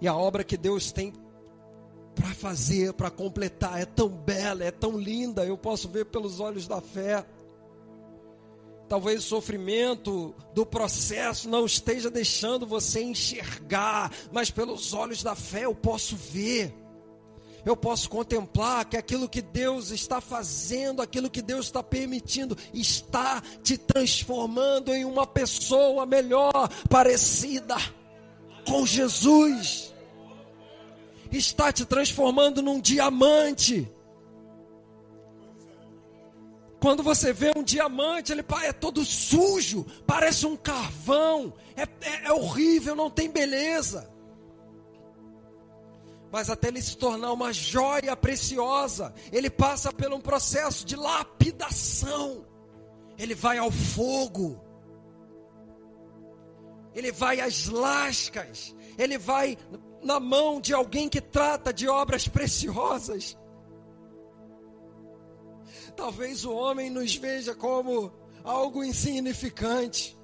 E 0.00 0.08
a 0.08 0.14
obra 0.14 0.44
que 0.44 0.56
Deus 0.56 0.92
tem 0.92 1.12
para 2.14 2.34
fazer, 2.34 2.92
para 2.92 3.10
completar. 3.10 3.80
É 3.80 3.84
tão 3.84 4.08
bela, 4.08 4.64
é 4.64 4.70
tão 4.70 4.98
linda, 4.98 5.44
eu 5.44 5.58
posso 5.58 5.88
ver 5.88 6.06
pelos 6.06 6.40
olhos 6.40 6.66
da 6.66 6.80
fé. 6.80 7.24
Talvez 8.88 9.20
o 9.20 9.28
sofrimento 9.28 10.34
do 10.54 10.64
processo 10.64 11.48
não 11.48 11.64
esteja 11.64 12.10
deixando 12.10 12.66
você 12.66 13.02
enxergar, 13.02 14.12
mas 14.30 14.50
pelos 14.50 14.92
olhos 14.92 15.22
da 15.22 15.34
fé 15.34 15.64
eu 15.64 15.74
posso 15.74 16.16
ver. 16.16 16.72
Eu 17.64 17.74
posso 17.74 18.10
contemplar 18.10 18.84
que 18.84 18.96
aquilo 18.96 19.26
que 19.26 19.40
Deus 19.40 19.90
está 19.90 20.20
fazendo, 20.20 21.00
aquilo 21.00 21.30
que 21.30 21.40
Deus 21.40 21.64
está 21.64 21.82
permitindo, 21.82 22.56
está 22.74 23.42
te 23.62 23.78
transformando 23.78 24.94
em 24.94 25.06
uma 25.06 25.26
pessoa 25.26 26.04
melhor, 26.04 26.68
parecida 26.90 27.76
com 28.66 28.84
Jesus 28.84 29.93
está 31.36 31.72
te 31.72 31.84
transformando 31.84 32.62
num 32.62 32.80
diamante. 32.80 33.90
Quando 36.80 37.02
você 37.02 37.32
vê 37.32 37.50
um 37.56 37.62
diamante, 37.62 38.30
ele 38.30 38.44
é 38.62 38.72
todo 38.72 39.04
sujo, 39.04 39.86
parece 40.06 40.44
um 40.46 40.54
carvão, 40.54 41.54
é, 41.74 41.82
é, 41.82 42.26
é 42.26 42.32
horrível, 42.32 42.94
não 42.94 43.08
tem 43.08 43.30
beleza. 43.30 44.12
Mas 46.30 46.50
até 46.50 46.68
ele 46.68 46.82
se 46.82 46.96
tornar 46.96 47.32
uma 47.32 47.52
joia 47.52 48.16
preciosa, 48.16 49.14
ele 49.32 49.48
passa 49.48 49.92
por 49.92 50.12
um 50.12 50.20
processo 50.20 50.84
de 50.84 50.96
lapidação. 50.96 52.44
Ele 53.16 53.34
vai 53.34 53.56
ao 53.56 53.70
fogo, 53.70 54.60
ele 56.94 57.12
vai 57.12 57.40
às 57.40 57.66
lascas, 57.66 58.74
ele 58.98 59.16
vai 59.16 59.56
na 60.04 60.20
mão 60.20 60.60
de 60.60 60.74
alguém 60.74 61.08
que 61.08 61.20
trata 61.20 61.72
de 61.72 61.88
obras 61.88 62.28
preciosas. 62.28 63.36
Talvez 65.96 66.44
o 66.44 66.52
homem 66.52 66.90
nos 66.90 67.16
veja 67.16 67.54
como 67.54 68.12
algo 68.42 68.84
insignificante, 68.84 70.16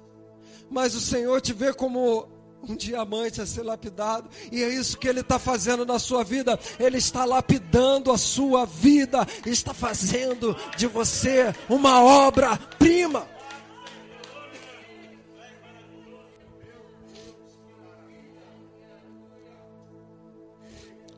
mas 0.69 0.93
o 0.93 1.01
Senhor 1.01 1.41
te 1.41 1.53
vê 1.53 1.73
como 1.73 2.29
um 2.61 2.75
diamante 2.75 3.41
a 3.41 3.45
ser 3.45 3.63
lapidado, 3.63 4.29
e 4.51 4.61
é 4.63 4.69
isso 4.69 4.97
que 4.97 5.07
Ele 5.07 5.21
está 5.21 5.39
fazendo 5.39 5.85
na 5.85 5.97
sua 5.97 6.23
vida. 6.23 6.59
Ele 6.79 6.97
está 6.97 7.25
lapidando 7.25 8.11
a 8.11 8.17
sua 8.17 8.65
vida, 8.65 9.27
está 9.45 9.73
fazendo 9.73 10.55
de 10.77 10.85
você 10.85 11.55
uma 11.67 12.03
obra-prima. 12.03 13.27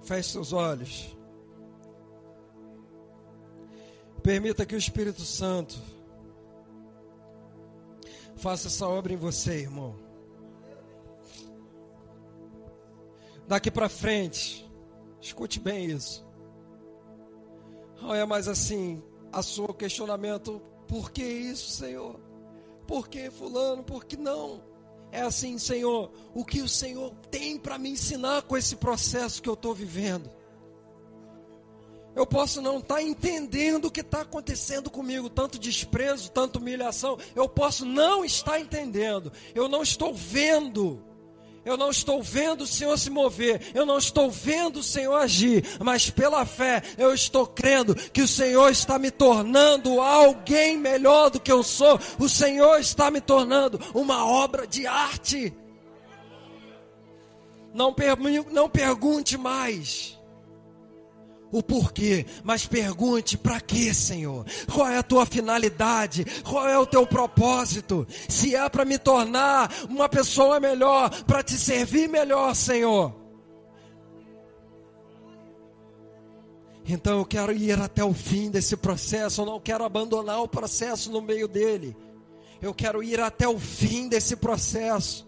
Feche 0.04 0.32
seus 0.32 0.54
olhos. 0.54 1.16
Permita 4.22 4.66
que 4.66 4.76
o 4.76 4.78
Espírito 4.78 5.22
Santo 5.22 5.82
faça 8.36 8.68
essa 8.68 8.88
obra 8.88 9.14
em 9.14 9.18
você, 9.18 9.62
irmão. 9.62 9.96
Daqui 13.48 13.70
para 13.70 13.90
frente, 13.90 14.70
escute 15.22 15.60
bem 15.60 15.86
isso. 15.86 16.26
Não 18.02 18.14
é 18.14 18.26
mais 18.26 18.48
assim, 18.48 19.02
a 19.32 19.42
seu 19.42 19.74
questionamento, 19.74 20.62
por 20.88 21.12
que 21.12 21.24
isso, 21.24 21.72
Senhor? 21.72 22.20
Por 22.86 23.08
que 23.08 23.30
fulano? 23.30 23.84
Por 23.84 24.06
que 24.06 24.18
não? 24.18 24.73
É 25.14 25.22
assim, 25.22 25.60
Senhor, 25.60 26.12
o 26.34 26.44
que 26.44 26.64
o 26.64 26.68
Senhor 26.68 27.14
tem 27.30 27.56
para 27.56 27.78
me 27.78 27.92
ensinar 27.92 28.42
com 28.42 28.58
esse 28.58 28.76
processo 28.76 29.44
que 29.44 29.48
eu 29.48 29.54
estou 29.54 29.74
vivendo. 29.74 30.28
Eu 32.16 32.26
posso 32.26 32.64
não 32.64 32.80
estar 32.80 32.96
tá 32.96 33.02
entendendo 33.02 33.86
o 33.86 33.92
que 33.92 34.02
está 34.02 34.22
acontecendo 34.22 34.90
comigo, 34.90 35.30
tanto 35.30 35.60
desprezo, 35.60 36.32
tanto 36.32 36.58
humilhação. 36.58 37.20
Eu 37.36 37.48
posso 37.48 37.86
não 37.86 38.26
estar 38.26 38.60
entendendo. 38.60 39.32
Eu 39.54 39.70
não 39.70 39.84
estou 39.84 40.16
vendo 40.16 41.04
eu 41.66 41.78
não 41.78 41.90
estou 41.90 42.22
vendo 42.22 42.62
o 42.62 42.68
Senhor 42.68 42.98
se 42.98 43.10
mover, 43.10 43.62
eu 43.74 43.86
não 43.86 43.98
estou 43.98 44.30
vendo 44.30 44.78
o 44.78 44.84
Senhor 44.84 45.16
agir, 45.16 45.64
mas 45.80 46.10
pela 46.10 46.46
fé 46.46 46.82
eu 46.98 47.14
estou 47.14 47.46
crendo 47.48 47.96
que 47.96 48.22
o 48.22 48.28
Senhor 48.28 48.70
está 48.70 49.00
me 49.00 49.12
tornando 49.12 50.02
alguém 50.02 50.78
melhor 50.78 51.30
do 51.30 51.40
que 51.40 51.52
eu 51.52 51.64
sou, 51.64 52.00
o 52.20 52.28
Senhor 52.28 52.80
está 52.80 53.10
me 53.10 53.22
tornando 53.22 53.80
uma 53.94 54.26
obra 54.26 54.68
de 54.68 54.86
arte. 54.86 55.54
Não, 57.74 57.94
per 57.94 58.18
não 58.52 58.70
pergunte 58.70 59.38
mais 59.38 60.20
o 61.54 61.62
porquê, 61.62 62.26
mas 62.44 62.66
pergunte 62.66 63.38
para 63.38 63.62
quê, 63.62 63.94
Senhor? 63.94 64.44
Qual 64.74 64.88
é 64.88 64.98
a 64.98 65.04
tua 65.04 65.24
finalidade? 65.24 66.26
Qual 66.44 66.68
é 66.68 66.78
o 66.80 66.86
teu 66.86 67.06
propósito? 67.06 68.08
Se 68.28 68.56
é 68.56 68.68
para 68.68 68.84
me 68.84 68.98
tornar 68.98 69.72
uma 69.88 70.10
pessoa 70.10 70.60
melhor, 70.60 71.12
para 71.26 71.44
te 71.44 71.54
servir 71.54 72.10
melhor, 72.10 72.56
Senhor. 72.56 73.14
Então 76.86 77.20
eu 77.20 77.26
quero 77.26 77.54
ir 77.54 77.80
até 77.80 78.04
o 78.04 78.16
fim 78.16 78.50
desse 78.50 78.76
processo, 78.76 79.42
eu 79.42 79.46
não 79.46 79.60
quero 79.60 79.86
abandonar 79.86 80.42
o 80.42 80.48
processo 80.48 81.12
no 81.12 81.22
meio 81.22 81.48
dele. 81.48 81.96
Eu 82.60 82.74
quero 82.74 83.04
ir 83.04 83.20
até 83.20 83.48
o 83.48 83.60
fim 83.60 84.10
desse 84.10 84.36
processo. 84.36 85.28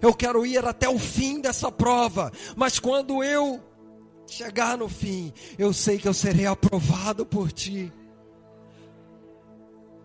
Eu 0.00 0.14
quero 0.14 0.46
ir 0.46 0.64
até 0.64 0.88
o 0.88 0.98
fim 0.98 1.40
dessa 1.40 1.70
prova, 1.70 2.32
mas 2.56 2.78
quando 2.78 3.22
eu 3.22 3.62
chegar 4.26 4.76
no 4.76 4.88
fim, 4.88 5.32
eu 5.58 5.72
sei 5.72 5.98
que 5.98 6.08
eu 6.08 6.14
serei 6.14 6.46
aprovado 6.46 7.24
por 7.24 7.52
ti. 7.52 7.92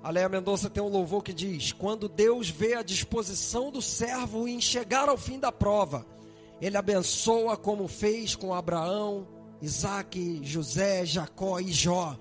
A 0.03 0.09
Leia 0.09 0.29
Mendonça 0.29 0.69
tem 0.69 0.81
um 0.81 0.89
louvor 0.89 1.23
que 1.23 1.33
diz: 1.33 1.71
Quando 1.71 2.09
Deus 2.09 2.49
vê 2.49 2.73
a 2.73 2.83
disposição 2.83 3.71
do 3.71 3.81
servo 3.81 4.47
em 4.47 4.59
chegar 4.59 5.09
ao 5.09 5.17
fim 5.17 5.39
da 5.39 5.51
prova, 5.51 6.05
ele 6.59 6.77
abençoa 6.77 7.55
como 7.55 7.87
fez 7.87 8.35
com 8.35 8.53
Abraão, 8.53 9.27
Isaac, 9.61 10.41
José, 10.43 11.05
Jacó 11.05 11.59
e 11.59 11.71
Jó 11.71 12.17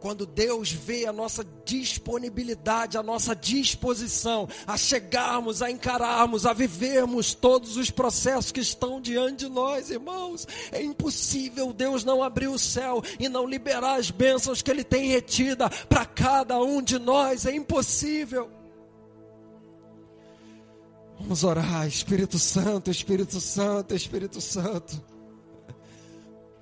quando 0.00 0.24
Deus 0.26 0.70
vê 0.70 1.06
a 1.06 1.12
nossa 1.12 1.44
disponibilidade, 1.64 2.96
a 2.96 3.02
nossa 3.02 3.34
disposição 3.34 4.48
a 4.66 4.76
chegarmos, 4.76 5.62
a 5.62 5.70
encararmos, 5.70 6.46
a 6.46 6.52
vivermos 6.52 7.34
todos 7.34 7.76
os 7.76 7.90
processos 7.90 8.52
que 8.52 8.60
estão 8.60 9.00
diante 9.00 9.46
de 9.46 9.48
nós, 9.48 9.90
irmãos, 9.90 10.46
é 10.72 10.82
impossível 10.82 11.72
Deus 11.72 12.04
não 12.04 12.22
abrir 12.22 12.48
o 12.48 12.58
céu 12.58 13.02
e 13.18 13.28
não 13.28 13.46
liberar 13.46 13.96
as 13.96 14.10
bênçãos 14.10 14.62
que 14.62 14.70
Ele 14.70 14.84
tem 14.84 15.08
retida 15.08 15.68
para 15.88 16.04
cada 16.04 16.60
um 16.60 16.82
de 16.82 16.98
nós, 16.98 17.46
é 17.46 17.54
impossível. 17.54 18.50
Vamos 21.20 21.42
orar, 21.42 21.86
Espírito 21.86 22.38
Santo, 22.38 22.90
Espírito 22.90 23.40
Santo, 23.40 23.94
Espírito 23.94 24.40
Santo. 24.40 25.02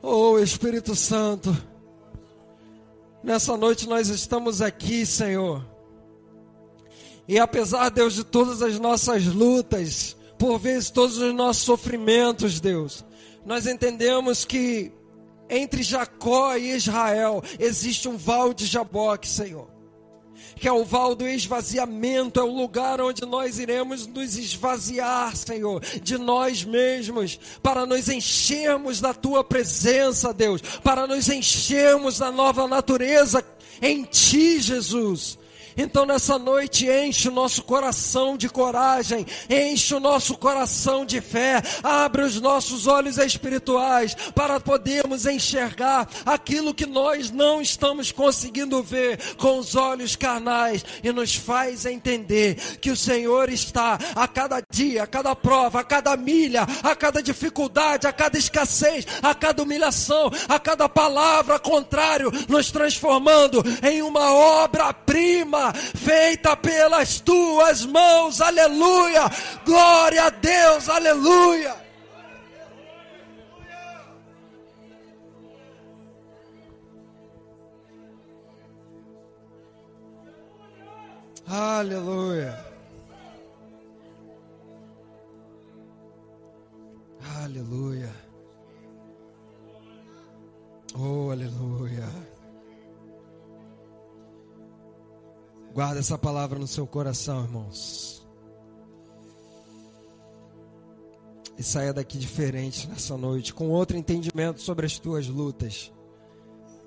Oh, 0.02 0.38
Espírito 0.38 0.94
Santo. 0.94 1.54
Nessa 3.22 3.56
noite 3.56 3.88
nós 3.88 4.08
estamos 4.08 4.62
aqui, 4.62 5.04
Senhor. 5.04 5.64
E 7.28 7.38
apesar, 7.38 7.88
Deus, 7.90 8.14
de 8.14 8.24
todas 8.24 8.62
as 8.62 8.78
nossas 8.78 9.26
lutas, 9.26 10.16
por 10.38 10.58
vezes 10.58 10.90
todos 10.90 11.18
os 11.18 11.34
nossos 11.34 11.64
sofrimentos, 11.64 12.60
Deus, 12.60 13.04
nós 13.44 13.66
entendemos 13.66 14.44
que 14.44 14.92
entre 15.48 15.82
Jacó 15.82 16.56
e 16.56 16.70
Israel 16.76 17.42
existe 17.58 18.08
um 18.08 18.16
val 18.16 18.54
de 18.54 18.66
Jaboque, 18.66 19.28
Senhor 19.28 19.75
que 20.56 20.68
é 20.68 20.72
o 20.72 20.84
val 20.84 21.14
do 21.14 21.26
esvaziamento, 21.26 22.40
é 22.40 22.42
o 22.42 22.54
lugar 22.54 23.00
onde 23.00 23.24
nós 23.26 23.58
iremos 23.58 24.06
nos 24.06 24.36
esvaziar, 24.36 25.36
Senhor, 25.36 25.80
de 26.02 26.18
nós 26.18 26.64
mesmos, 26.64 27.38
para 27.62 27.86
nos 27.86 28.08
enchermos 28.08 29.00
da 29.00 29.12
tua 29.12 29.42
presença, 29.42 30.32
Deus, 30.32 30.60
para 30.82 31.06
nos 31.06 31.28
enchermos 31.28 32.18
da 32.18 32.30
nova 32.30 32.66
natureza 32.66 33.44
em 33.80 34.04
ti, 34.04 34.60
Jesus. 34.60 35.38
Então 35.76 36.06
nessa 36.06 36.38
noite 36.38 36.88
enche 36.88 37.28
o 37.28 37.32
nosso 37.32 37.62
coração 37.62 38.36
de 38.36 38.48
coragem, 38.48 39.26
enche 39.50 39.94
o 39.94 40.00
nosso 40.00 40.36
coração 40.38 41.04
de 41.04 41.20
fé, 41.20 41.62
abre 41.82 42.22
os 42.22 42.40
nossos 42.40 42.86
olhos 42.86 43.18
espirituais 43.18 44.14
para 44.34 44.58
podermos 44.58 45.26
enxergar 45.26 46.08
aquilo 46.24 46.72
que 46.72 46.86
nós 46.86 47.30
não 47.30 47.60
estamos 47.60 48.10
conseguindo 48.10 48.82
ver 48.82 49.18
com 49.36 49.58
os 49.58 49.74
olhos 49.74 50.16
carnais 50.16 50.84
e 51.02 51.12
nos 51.12 51.34
faz 51.34 51.84
entender 51.84 52.54
que 52.80 52.90
o 52.90 52.96
Senhor 52.96 53.50
está 53.50 53.98
a 54.14 54.26
cada 54.26 54.62
dia, 54.70 55.02
a 55.02 55.06
cada 55.06 55.36
prova, 55.36 55.80
a 55.80 55.84
cada 55.84 56.16
milha, 56.16 56.66
a 56.82 56.96
cada 56.96 57.22
dificuldade, 57.22 58.06
a 58.06 58.12
cada 58.12 58.38
escassez, 58.38 59.06
a 59.22 59.34
cada 59.34 59.62
humilhação, 59.62 60.30
a 60.48 60.58
cada 60.58 60.88
palavra 60.88 61.58
contrário, 61.58 62.32
nos 62.48 62.70
transformando 62.70 63.62
em 63.82 64.00
uma 64.00 64.32
obra-prima 64.32 65.65
feita 65.72 66.56
pelas 66.56 67.20
tuas 67.20 67.84
mãos, 67.84 68.40
aleluia, 68.40 69.30
glória 69.64 70.24
a 70.24 70.30
Deus, 70.30 70.88
aleluia. 70.88 71.86
Aleluia. 81.48 82.58
Aleluia. 87.44 88.12
Oh, 90.98 91.30
aleluia. 91.30 92.35
Guarda 95.76 96.00
essa 96.00 96.16
palavra 96.16 96.58
no 96.58 96.66
seu 96.66 96.86
coração, 96.86 97.44
irmãos. 97.44 98.26
E 101.58 101.62
saia 101.62 101.92
daqui 101.92 102.16
diferente 102.16 102.88
nessa 102.88 103.14
noite, 103.14 103.52
com 103.52 103.68
outro 103.68 103.94
entendimento 103.94 104.62
sobre 104.62 104.86
as 104.86 104.98
tuas 104.98 105.26
lutas 105.26 105.92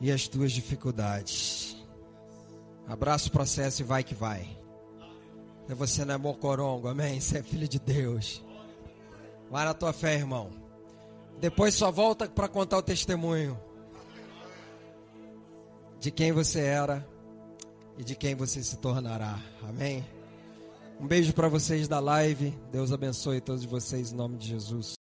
e 0.01 0.11
as 0.11 0.27
tuas 0.27 0.51
dificuldades. 0.51 1.77
Abraça 2.87 3.27
o 3.27 3.31
processo 3.31 3.83
e 3.83 3.85
vai 3.85 4.03
que 4.03 4.15
vai. 4.15 4.57
Você 5.67 6.03
não 6.03 6.15
é 6.15 6.17
mocorongo, 6.17 6.87
amém? 6.87 7.21
Você 7.21 7.37
é 7.37 7.43
filho 7.43 7.67
de 7.67 7.77
Deus. 7.77 8.43
Vai 9.51 9.65
na 9.65 9.75
tua 9.75 9.93
fé, 9.93 10.15
irmão. 10.15 10.49
Depois 11.39 11.75
só 11.75 11.91
volta 11.91 12.27
para 12.27 12.47
contar 12.47 12.79
o 12.79 12.81
testemunho 12.81 13.55
de 15.99 16.09
quem 16.09 16.31
você 16.31 16.61
era 16.61 17.07
e 17.99 18.03
de 18.03 18.15
quem 18.15 18.33
você 18.33 18.63
se 18.63 18.77
tornará. 18.77 19.37
Amém? 19.61 20.05
Um 21.01 21.05
beijo 21.05 21.33
para 21.33 21.49
vocês 21.49 21.85
da 21.85 21.99
live. 21.99 22.57
Deus 22.71 22.93
abençoe 22.93 23.41
todos 23.41 23.65
vocês 23.65 24.13
em 24.13 24.15
nome 24.15 24.37
de 24.37 24.47
Jesus. 24.47 24.93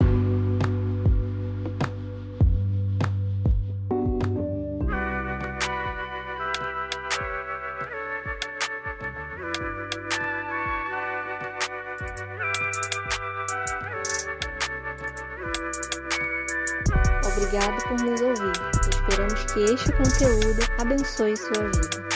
Obrigado 17.24 17.82
por 17.88 18.04
nos 18.04 18.20
ouvir. 18.20 18.52
Esperamos 18.90 19.52
que 19.52 19.60
este 19.60 19.92
conteúdo 19.92 20.60
abençoe 20.80 21.36
sua 21.36 21.64
vida. 21.64 22.07